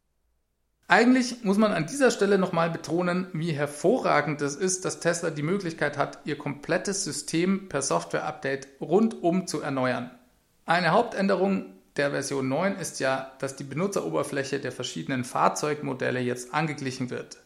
Eigentlich 0.87 1.43
muss 1.43 1.59
man 1.59 1.73
an 1.73 1.85
dieser 1.85 2.09
Stelle 2.09 2.39
nochmal 2.39 2.71
betonen, 2.71 3.27
wie 3.33 3.51
hervorragend 3.51 4.41
es 4.41 4.55
ist, 4.55 4.83
dass 4.83 4.99
Tesla 4.99 5.29
die 5.29 5.43
Möglichkeit 5.43 5.95
hat, 5.99 6.17
ihr 6.25 6.39
komplettes 6.39 7.03
System 7.03 7.69
per 7.69 7.83
Software-Update 7.83 8.67
rundum 8.81 9.45
zu 9.45 9.61
erneuern. 9.61 10.09
Eine 10.65 10.89
Hauptänderung 10.89 11.67
der 11.97 12.09
Version 12.09 12.49
9 12.49 12.77
ist 12.77 12.99
ja, 12.99 13.33
dass 13.37 13.57
die 13.57 13.63
Benutzeroberfläche 13.63 14.59
der 14.59 14.71
verschiedenen 14.71 15.23
Fahrzeugmodelle 15.23 16.19
jetzt 16.19 16.51
angeglichen 16.51 17.11
wird. 17.11 17.37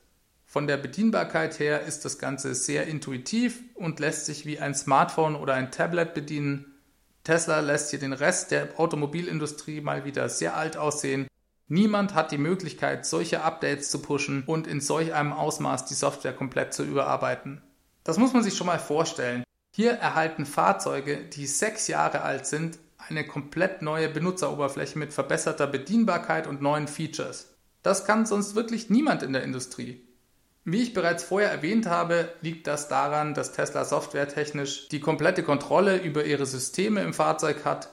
Von 0.53 0.67
der 0.67 0.77
Bedienbarkeit 0.77 1.57
her 1.57 1.81
ist 1.81 2.05
das 2.05 2.19
Ganze 2.19 2.53
sehr 2.53 2.85
intuitiv 2.85 3.63
und 3.73 3.99
lässt 3.99 4.27
sich 4.27 4.45
wie 4.45 4.59
ein 4.59 4.75
Smartphone 4.75 5.35
oder 5.35 5.55
ein 5.55 5.71
Tablet 5.71 6.13
bedienen. 6.13 6.75
Tesla 7.23 7.59
lässt 7.59 7.89
hier 7.89 7.97
den 7.97 8.13
Rest 8.13 8.51
der 8.51 8.79
Automobilindustrie 8.79 9.81
mal 9.81 10.05
wieder 10.05 10.29
sehr 10.29 10.55
alt 10.55 10.77
aussehen. 10.77 11.25
Niemand 11.69 12.13
hat 12.13 12.31
die 12.31 12.37
Möglichkeit, 12.37 13.07
solche 13.07 13.41
Updates 13.41 13.89
zu 13.89 14.03
pushen 14.03 14.43
und 14.45 14.67
in 14.67 14.79
solch 14.79 15.15
einem 15.15 15.33
Ausmaß 15.33 15.85
die 15.85 15.95
Software 15.95 16.33
komplett 16.33 16.75
zu 16.75 16.83
überarbeiten. 16.83 17.63
Das 18.03 18.19
muss 18.19 18.33
man 18.33 18.43
sich 18.43 18.55
schon 18.55 18.67
mal 18.67 18.77
vorstellen. 18.77 19.43
Hier 19.71 19.93
erhalten 19.93 20.45
Fahrzeuge, 20.45 21.17
die 21.17 21.47
sechs 21.47 21.87
Jahre 21.87 22.21
alt 22.21 22.45
sind, 22.45 22.77
eine 22.99 23.25
komplett 23.25 23.81
neue 23.81 24.07
Benutzeroberfläche 24.07 24.99
mit 24.99 25.13
verbesserter 25.13 25.65
Bedienbarkeit 25.65 26.45
und 26.45 26.61
neuen 26.61 26.87
Features. 26.87 27.55
Das 27.81 28.05
kann 28.05 28.27
sonst 28.27 28.53
wirklich 28.53 28.91
niemand 28.91 29.23
in 29.23 29.33
der 29.33 29.41
Industrie. 29.41 30.12
Wie 30.65 30.81
ich 30.81 30.93
bereits 30.93 31.23
vorher 31.23 31.51
erwähnt 31.51 31.87
habe, 31.87 32.33
liegt 32.41 32.67
das 32.67 32.87
daran, 32.87 33.33
dass 33.33 33.51
Tesla 33.51 33.83
softwaretechnisch 33.83 34.87
die 34.87 35.01
komplette 35.01 35.43
Kontrolle 35.43 35.97
über 35.97 36.23
ihre 36.23 36.45
Systeme 36.45 37.01
im 37.01 37.13
Fahrzeug 37.13 37.65
hat. 37.65 37.89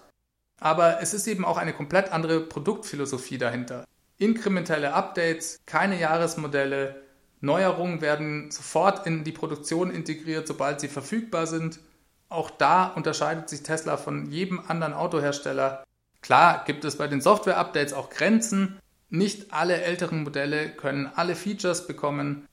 Aber 0.60 1.02
es 1.02 1.12
ist 1.12 1.26
eben 1.26 1.44
auch 1.44 1.56
eine 1.56 1.72
komplett 1.72 2.12
andere 2.12 2.40
Produktphilosophie 2.40 3.38
dahinter. 3.38 3.84
Inkrementelle 4.18 4.92
Updates, 4.92 5.58
keine 5.66 5.98
Jahresmodelle, 5.98 7.02
Neuerungen 7.40 8.02
werden 8.02 8.50
sofort 8.50 9.06
in 9.06 9.24
die 9.24 9.32
Produktion 9.32 9.90
integriert, 9.90 10.46
sobald 10.46 10.80
sie 10.80 10.88
verfügbar 10.88 11.46
sind. 11.46 11.80
Auch 12.28 12.50
da 12.50 12.86
unterscheidet 12.86 13.48
sich 13.48 13.62
Tesla 13.62 13.96
von 13.96 14.30
jedem 14.30 14.60
anderen 14.60 14.92
Autohersteller. 14.92 15.84
Klar 16.20 16.64
gibt 16.66 16.84
es 16.84 16.96
bei 16.96 17.08
den 17.08 17.22
Software-Updates 17.22 17.94
auch 17.94 18.10
Grenzen. 18.10 18.78
Nicht 19.08 19.52
alle 19.52 19.80
älteren 19.80 20.22
Modelle 20.22 20.68
können 20.68 21.10
alle 21.14 21.34
Features 21.34 21.86
bekommen. 21.86 22.46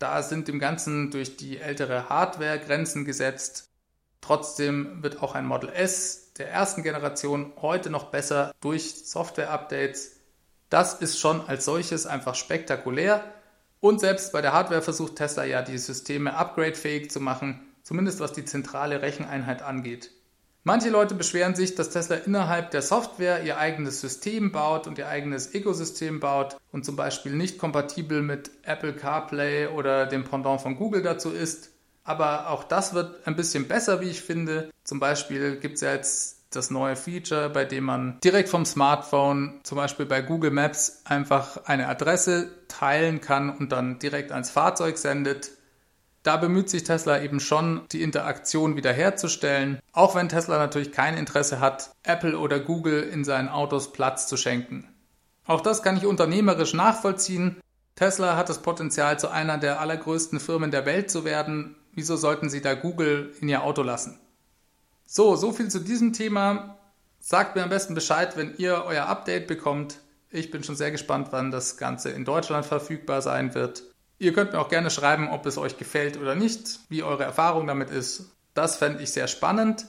Da 0.00 0.22
sind 0.22 0.48
dem 0.48 0.58
Ganzen 0.58 1.10
durch 1.10 1.36
die 1.36 1.58
ältere 1.58 2.08
Hardware 2.08 2.58
Grenzen 2.58 3.04
gesetzt. 3.04 3.68
Trotzdem 4.22 5.02
wird 5.02 5.22
auch 5.22 5.34
ein 5.34 5.44
Model 5.44 5.68
S 5.68 6.32
der 6.38 6.50
ersten 6.50 6.82
Generation 6.82 7.52
heute 7.60 7.90
noch 7.90 8.04
besser 8.04 8.54
durch 8.62 9.04
Software-Updates. 9.04 10.12
Das 10.70 10.94
ist 10.94 11.18
schon 11.18 11.46
als 11.46 11.66
solches 11.66 12.06
einfach 12.06 12.34
spektakulär. 12.34 13.22
Und 13.80 14.00
selbst 14.00 14.32
bei 14.32 14.40
der 14.40 14.54
Hardware 14.54 14.80
versucht 14.80 15.16
Tesla 15.16 15.44
ja 15.44 15.60
die 15.60 15.76
Systeme 15.76 16.34
upgradefähig 16.34 17.10
zu 17.10 17.20
machen, 17.20 17.60
zumindest 17.82 18.20
was 18.20 18.32
die 18.32 18.46
zentrale 18.46 19.02
Recheneinheit 19.02 19.60
angeht. 19.60 20.12
Manche 20.62 20.90
Leute 20.90 21.14
beschweren 21.14 21.54
sich, 21.54 21.74
dass 21.74 21.88
Tesla 21.88 22.16
innerhalb 22.16 22.70
der 22.70 22.82
Software 22.82 23.42
ihr 23.44 23.56
eigenes 23.58 24.00
System 24.02 24.52
baut 24.52 24.86
und 24.86 24.98
ihr 24.98 25.08
eigenes 25.08 25.54
Ökosystem 25.54 26.20
baut 26.20 26.56
und 26.70 26.84
zum 26.84 26.96
Beispiel 26.96 27.32
nicht 27.32 27.58
kompatibel 27.58 28.20
mit 28.20 28.50
Apple 28.62 28.92
CarPlay 28.92 29.68
oder 29.68 30.04
dem 30.04 30.24
Pendant 30.24 30.60
von 30.60 30.76
Google 30.76 31.02
dazu 31.02 31.30
ist. 31.30 31.70
Aber 32.04 32.50
auch 32.50 32.64
das 32.64 32.92
wird 32.92 33.26
ein 33.26 33.36
bisschen 33.36 33.68
besser, 33.68 34.02
wie 34.02 34.10
ich 34.10 34.20
finde. 34.20 34.70
Zum 34.84 35.00
Beispiel 35.00 35.56
gibt 35.56 35.76
es 35.76 35.80
ja 35.80 35.94
jetzt 35.94 36.40
das 36.50 36.70
neue 36.70 36.96
Feature, 36.96 37.48
bei 37.48 37.64
dem 37.64 37.84
man 37.84 38.18
direkt 38.22 38.48
vom 38.48 38.66
Smartphone, 38.66 39.60
zum 39.62 39.76
Beispiel 39.76 40.06
bei 40.06 40.20
Google 40.20 40.50
Maps, 40.50 41.02
einfach 41.04 41.64
eine 41.64 41.88
Adresse 41.88 42.50
teilen 42.68 43.20
kann 43.20 43.56
und 43.56 43.70
dann 43.72 43.98
direkt 43.98 44.32
ans 44.32 44.50
Fahrzeug 44.50 44.98
sendet. 44.98 45.52
Da 46.22 46.36
bemüht 46.36 46.68
sich 46.68 46.84
Tesla 46.84 47.22
eben 47.22 47.40
schon, 47.40 47.82
die 47.92 48.02
Interaktion 48.02 48.76
wiederherzustellen, 48.76 49.78
auch 49.92 50.14
wenn 50.14 50.28
Tesla 50.28 50.58
natürlich 50.58 50.92
kein 50.92 51.16
Interesse 51.16 51.60
hat, 51.60 51.92
Apple 52.02 52.38
oder 52.38 52.60
Google 52.60 53.02
in 53.02 53.24
seinen 53.24 53.48
Autos 53.48 53.92
Platz 53.92 54.26
zu 54.26 54.36
schenken. 54.36 54.86
Auch 55.46 55.62
das 55.62 55.82
kann 55.82 55.96
ich 55.96 56.04
unternehmerisch 56.04 56.74
nachvollziehen. 56.74 57.56
Tesla 57.96 58.36
hat 58.36 58.48
das 58.48 58.62
Potenzial, 58.62 59.18
zu 59.18 59.28
einer 59.28 59.58
der 59.58 59.80
allergrößten 59.80 60.40
Firmen 60.40 60.70
der 60.70 60.86
Welt 60.86 61.10
zu 61.10 61.24
werden. 61.24 61.76
Wieso 61.92 62.16
sollten 62.16 62.50
Sie 62.50 62.60
da 62.60 62.74
Google 62.74 63.34
in 63.40 63.48
Ihr 63.48 63.62
Auto 63.62 63.82
lassen? 63.82 64.20
So, 65.06 65.36
so 65.36 65.52
viel 65.52 65.68
zu 65.68 65.80
diesem 65.80 66.12
Thema. 66.12 66.76
Sagt 67.18 67.56
mir 67.56 67.62
am 67.62 67.68
besten 67.68 67.94
Bescheid, 67.94 68.36
wenn 68.36 68.54
ihr 68.56 68.84
euer 68.86 69.06
Update 69.06 69.46
bekommt. 69.46 69.98
Ich 70.30 70.50
bin 70.50 70.62
schon 70.62 70.76
sehr 70.76 70.90
gespannt, 70.90 71.28
wann 71.32 71.50
das 71.50 71.76
Ganze 71.76 72.10
in 72.10 72.24
Deutschland 72.24 72.64
verfügbar 72.64 73.20
sein 73.20 73.54
wird. 73.54 73.82
Ihr 74.20 74.34
könnt 74.34 74.52
mir 74.52 74.60
auch 74.60 74.68
gerne 74.68 74.90
schreiben, 74.90 75.30
ob 75.30 75.46
es 75.46 75.56
euch 75.56 75.78
gefällt 75.78 76.18
oder 76.18 76.34
nicht, 76.34 76.80
wie 76.90 77.02
eure 77.02 77.24
Erfahrung 77.24 77.66
damit 77.66 77.88
ist. 77.88 78.36
Das 78.52 78.76
fände 78.76 79.02
ich 79.02 79.12
sehr 79.12 79.28
spannend. 79.28 79.86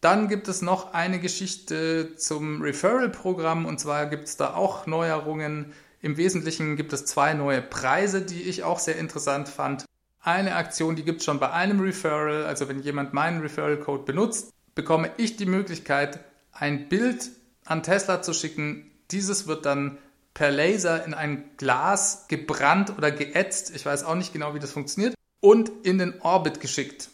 Dann 0.00 0.28
gibt 0.28 0.48
es 0.48 0.62
noch 0.62 0.94
eine 0.94 1.20
Geschichte 1.20 2.16
zum 2.16 2.62
Referral-Programm 2.62 3.66
und 3.66 3.78
zwar 3.78 4.06
gibt 4.06 4.28
es 4.28 4.38
da 4.38 4.54
auch 4.54 4.86
Neuerungen. 4.86 5.74
Im 6.00 6.16
Wesentlichen 6.16 6.76
gibt 6.76 6.94
es 6.94 7.04
zwei 7.04 7.34
neue 7.34 7.60
Preise, 7.60 8.22
die 8.22 8.44
ich 8.44 8.62
auch 8.62 8.78
sehr 8.78 8.96
interessant 8.96 9.50
fand. 9.50 9.84
Eine 10.22 10.54
Aktion, 10.54 10.96
die 10.96 11.04
gibt 11.04 11.18
es 11.18 11.26
schon 11.26 11.38
bei 11.38 11.50
einem 11.50 11.80
Referral, 11.80 12.46
also 12.46 12.66
wenn 12.66 12.80
jemand 12.80 13.12
meinen 13.12 13.42
Referral-Code 13.42 14.04
benutzt, 14.04 14.54
bekomme 14.74 15.10
ich 15.18 15.36
die 15.36 15.44
Möglichkeit, 15.44 16.20
ein 16.50 16.88
Bild 16.88 17.28
an 17.66 17.82
Tesla 17.82 18.22
zu 18.22 18.32
schicken. 18.32 18.90
Dieses 19.10 19.46
wird 19.46 19.66
dann 19.66 19.98
per 20.38 20.52
Laser 20.52 21.04
in 21.04 21.14
ein 21.14 21.50
Glas 21.56 22.26
gebrannt 22.28 22.96
oder 22.96 23.10
geätzt, 23.10 23.72
ich 23.74 23.84
weiß 23.84 24.04
auch 24.04 24.14
nicht 24.14 24.32
genau, 24.32 24.54
wie 24.54 24.60
das 24.60 24.70
funktioniert, 24.70 25.14
und 25.40 25.68
in 25.82 25.98
den 25.98 26.20
Orbit 26.20 26.60
geschickt. 26.60 27.08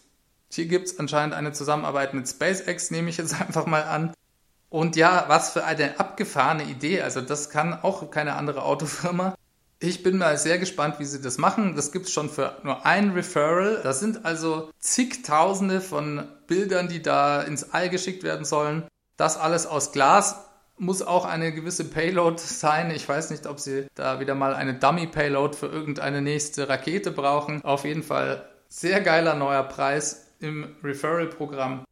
Hier 0.51 0.67
gibt 0.67 0.85
es 0.85 0.99
anscheinend 0.99 1.33
eine 1.33 1.51
Zusammenarbeit 1.51 2.13
mit 2.13 2.29
SpaceX, 2.29 2.91
nehme 2.91 3.09
ich 3.09 3.17
jetzt 3.17 3.33
einfach 3.41 3.65
mal 3.65 3.81
an. 3.81 4.13
Und 4.69 4.95
ja, 4.95 5.25
was 5.27 5.49
für 5.49 5.65
eine 5.65 5.99
abgefahrene 5.99 6.65
Idee. 6.65 7.01
Also 7.01 7.19
das 7.19 7.49
kann 7.49 7.73
auch 7.73 8.11
keine 8.11 8.35
andere 8.35 8.61
Autofirma. 8.61 9.33
Ich 9.79 10.03
bin 10.03 10.19
mal 10.19 10.37
sehr 10.37 10.59
gespannt, 10.59 10.99
wie 10.99 11.05
sie 11.05 11.21
das 11.21 11.39
machen. 11.39 11.75
Das 11.75 11.91
gibt 11.91 12.05
es 12.05 12.11
schon 12.11 12.29
für 12.29 12.57
nur 12.61 12.85
ein 12.85 13.11
Referral. 13.11 13.81
Das 13.81 13.99
sind 13.99 14.23
also 14.25 14.69
zigtausende 14.77 15.81
von 15.81 16.27
Bildern, 16.45 16.89
die 16.89 17.01
da 17.01 17.41
ins 17.41 17.73
All 17.73 17.89
geschickt 17.89 18.21
werden 18.21 18.45
sollen. 18.45 18.83
Das 19.17 19.37
alles 19.37 19.65
aus 19.65 19.93
Glas 19.93 20.35
muss 20.77 21.01
auch 21.01 21.25
eine 21.25 21.53
gewisse 21.53 21.85
Payload 21.85 22.37
sein. 22.37 22.91
Ich 22.91 23.07
weiß 23.07 23.29
nicht, 23.29 23.47
ob 23.47 23.59
sie 23.59 23.87
da 23.95 24.19
wieder 24.19 24.35
mal 24.35 24.53
eine 24.53 24.73
Dummy-Payload 24.73 25.57
für 25.57 25.67
irgendeine 25.67 26.21
nächste 26.21 26.67
Rakete 26.67 27.11
brauchen. 27.11 27.63
Auf 27.63 27.85
jeden 27.85 28.03
Fall 28.03 28.49
sehr 28.67 29.01
geiler 29.01 29.35
neuer 29.35 29.63
Preis 29.63 30.27
im 30.39 30.75
Referral-Programm. 30.83 31.85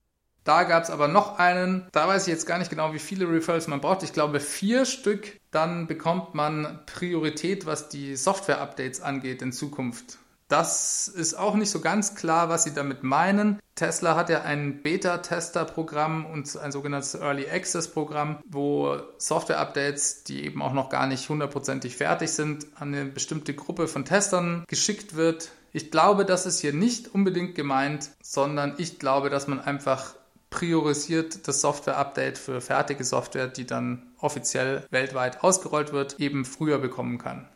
Da 0.44 0.64
gab 0.64 0.84
es 0.84 0.90
aber 0.90 1.08
noch 1.08 1.40
einen, 1.40 1.88
da 1.94 2.08
weiß 2.08 2.28
ich 2.28 2.34
jetzt 2.34 2.46
gar 2.46 2.58
nicht 2.58 2.70
genau, 2.70 2.94
wie 2.94 3.00
viele 3.00 3.30
Referrals 3.30 3.68
man 3.68 3.80
braucht. 3.80 4.04
Ich 4.04 4.12
glaube 4.12 4.42
vier 4.42 4.86
Stück. 4.86 5.40
Dann 5.52 5.88
bekommt 5.88 6.34
man 6.34 6.80
Priorität, 6.86 7.66
was 7.66 7.88
die 7.88 8.16
Software-Updates 8.18 9.02
angeht 9.02 9.42
in 9.42 9.54
Zukunft. 9.54 10.18
Das 10.54 11.08
ist 11.08 11.34
auch 11.34 11.56
nicht 11.56 11.72
so 11.72 11.80
ganz 11.80 12.14
klar, 12.14 12.48
was 12.48 12.64
sie 12.64 12.76
damit 12.76 13.02
meinen. 13.02 13.60
Tesla 13.74 14.16
hat 14.16 14.30
ja 14.30 14.44
ein 14.44 14.84
Beta-Tester-Programm 14.84 16.28
und 16.28 16.56
ein 16.58 16.72
sogenanntes 16.72 17.16
Early 17.16 17.50
Access-Programm, 17.50 18.38
wo 18.46 18.98
Software-Updates, 19.18 20.26
die 20.26 20.46
eben 20.46 20.62
auch 20.62 20.74
noch 20.74 20.90
gar 20.90 21.08
nicht 21.08 21.28
hundertprozentig 21.28 21.96
fertig 21.96 22.34
sind, 22.34 22.68
an 22.76 22.94
eine 22.94 23.06
bestimmte 23.06 23.56
Gruppe 23.56 23.88
von 23.88 24.06
Testern 24.06 24.64
geschickt 24.68 25.16
wird. 25.16 25.50
Ich 25.72 25.90
glaube, 25.90 26.24
das 26.24 26.46
ist 26.46 26.60
hier 26.60 26.72
nicht 26.72 27.16
unbedingt 27.16 27.56
gemeint, 27.56 28.12
sondern 28.22 28.76
ich 28.78 29.00
glaube, 29.00 29.32
dass 29.32 29.48
man 29.48 29.60
einfach 29.60 30.14
priorisiert 30.52 31.48
das 31.48 31.62
Software-Update 31.62 32.38
für 32.38 32.62
fertige 32.62 33.04
Software, 33.04 33.48
die 33.48 33.66
dann 33.66 34.04
offiziell 34.20 34.86
weltweit 34.92 35.44
ausgerollt 35.44 35.94
wird, 35.94 36.20
eben 36.20 36.46
früher 36.46 36.78
bekommen 36.78 37.18
kann. 37.18 37.50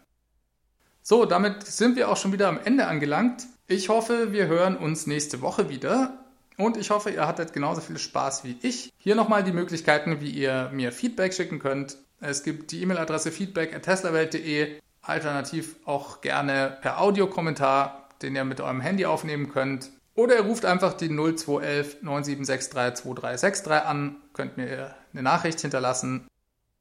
So, 1.10 1.24
damit 1.24 1.66
sind 1.66 1.96
wir 1.96 2.10
auch 2.10 2.18
schon 2.18 2.34
wieder 2.34 2.50
am 2.50 2.60
Ende 2.62 2.86
angelangt. 2.86 3.46
Ich 3.66 3.88
hoffe, 3.88 4.34
wir 4.34 4.48
hören 4.48 4.76
uns 4.76 5.08
nächste 5.08 5.40
Woche 5.40 5.70
wieder. 5.70 6.26
Und 6.58 6.76
ich 6.76 6.90
hoffe, 6.90 7.12
ihr 7.12 7.26
hattet 7.26 7.54
genauso 7.54 7.80
viel 7.80 7.98
Spaß 7.98 8.44
wie 8.44 8.58
ich. 8.62 8.92
Hier 8.98 9.16
nochmal 9.16 9.42
die 9.42 9.54
Möglichkeiten, 9.54 10.20
wie 10.20 10.30
ihr 10.30 10.70
mir 10.74 10.92
Feedback 10.92 11.34
schicken 11.34 11.60
könnt. 11.60 11.96
Es 12.20 12.44
gibt 12.44 12.74
die 12.74 12.82
E-Mail-Adresse 12.82 13.32
feedback.teslawelt.de, 13.32 14.82
alternativ 15.02 15.78
auch 15.86 16.20
gerne 16.20 16.78
per 16.82 17.00
Audiokommentar, 17.00 18.10
den 18.22 18.36
ihr 18.36 18.44
mit 18.44 18.60
eurem 18.60 18.82
Handy 18.82 19.06
aufnehmen 19.06 19.48
könnt. 19.48 19.90
Oder 20.14 20.36
ihr 20.36 20.42
ruft 20.44 20.66
einfach 20.66 20.92
die 20.92 21.08
0211 21.08 22.02
9763 22.02 23.04
2363 23.04 23.72
an, 23.88 24.18
könnt 24.34 24.58
mir 24.58 24.94
eine 25.14 25.24
Nachricht 25.24 25.62
hinterlassen. 25.62 26.28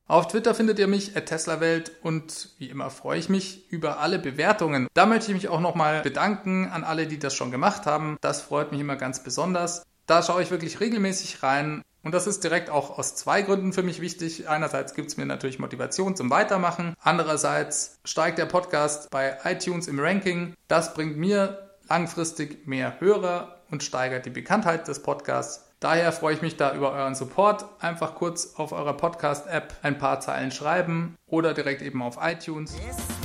Auf 0.09 0.29
Twitter 0.29 0.55
findet 0.55 0.79
ihr 0.79 0.87
mich 0.87 1.15
TeslaWelt 1.15 1.91
und 2.03 2.51
wie 2.59 2.71
immer 2.71 2.91
freue 2.91 3.19
ich 3.19 3.29
mich 3.29 3.69
über 3.73 3.99
alle 3.99 4.21
Bewertungen. 4.21 4.87
Da 4.95 5.05
möchte 5.05 5.33
ich 5.33 5.35
mich 5.35 5.49
auch 5.49 5.59
nochmal 5.59 6.03
bedanken 6.03 6.71
an 6.71 6.85
alle, 6.85 7.09
die 7.09 7.19
das 7.19 7.35
schon 7.35 7.51
gemacht 7.51 7.87
haben. 7.87 8.17
Das 8.21 8.41
freut 8.41 8.71
mich 8.71 8.81
immer 8.81 8.95
ganz 8.95 9.25
besonders. 9.25 9.83
Da 10.07 10.23
schaue 10.23 10.43
ich 10.43 10.53
wirklich 10.53 10.79
regelmäßig 10.79 11.43
rein. 11.43 11.83
Und 12.05 12.13
das 12.13 12.29
ist 12.29 12.45
direkt 12.45 12.71
auch 12.71 12.97
aus 12.97 13.17
zwei 13.17 13.43
Gründen 13.43 13.73
für 13.73 13.83
mich 13.83 14.01
wichtig. 14.01 14.49
Einerseits 14.49 14.95
gibt 14.95 15.09
es 15.09 15.17
mir 15.17 15.27
natürlich 15.27 15.59
Motivation 15.59 16.15
zum 16.15 16.31
Weitermachen. 16.31 16.95
Andererseits 17.01 17.99
steigt 18.05 18.39
der 18.39 18.47
Podcast 18.47 19.11
bei 19.11 19.37
iTunes 19.43 19.89
im 19.89 19.99
Ranking. 19.99 20.55
Das 20.69 20.95
bringt 20.95 21.17
mir 21.17 21.73
langfristig 21.89 22.65
mehr 22.69 23.01
Hörer 23.01 23.57
und 23.73 23.83
steigert 23.83 24.25
die 24.25 24.31
Bekanntheit 24.31 24.87
des 24.87 25.03
Podcasts. 25.03 25.66
Daher 25.81 26.11
freue 26.11 26.35
ich 26.35 26.43
mich 26.43 26.57
da 26.57 26.75
über 26.75 26.93
euren 26.93 27.15
Support. 27.15 27.67
Einfach 27.81 28.15
kurz 28.15 28.55
auf 28.57 28.73
eurer 28.73 28.95
Podcast-App 28.95 29.75
ein 29.83 29.99
paar 29.99 30.21
Zeilen 30.21 30.51
schreiben 30.51 31.17
oder 31.27 31.53
direkt 31.53 31.83
eben 31.83 32.03
auf 32.03 32.19
iTunes. 32.23 32.75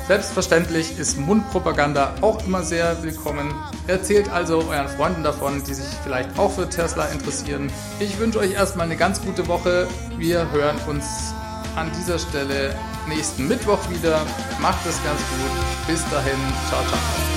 Selbstverständlich 0.07 0.99
ist 0.99 1.17
Mundpropaganda 1.17 2.13
auch 2.21 2.45
immer 2.45 2.63
sehr 2.63 3.01
willkommen. 3.03 3.53
Erzählt 3.87 4.29
also 4.29 4.57
euren 4.69 4.89
Freunden 4.89 5.23
davon, 5.23 5.63
die 5.63 5.73
sich 5.73 5.87
vielleicht 6.03 6.37
auch 6.37 6.51
für 6.51 6.67
Tesla 6.67 7.05
interessieren. 7.05 7.71
Ich 8.01 8.19
wünsche 8.19 8.39
euch 8.39 8.51
erstmal 8.51 8.87
eine 8.87 8.97
ganz 8.97 9.21
gute 9.21 9.47
Woche. 9.47 9.87
Wir 10.17 10.51
hören 10.51 10.77
uns 10.89 11.33
an 11.77 11.89
dieser 11.97 12.19
Stelle 12.19 12.75
nächsten 13.07 13.47
Mittwoch 13.47 13.89
wieder. 13.89 14.25
Macht 14.59 14.85
es 14.85 15.01
ganz 15.03 15.19
gut. 15.19 15.87
Bis 15.87 16.03
dahin. 16.09 16.37
Ciao, 16.67 16.83
ciao. 16.83 17.30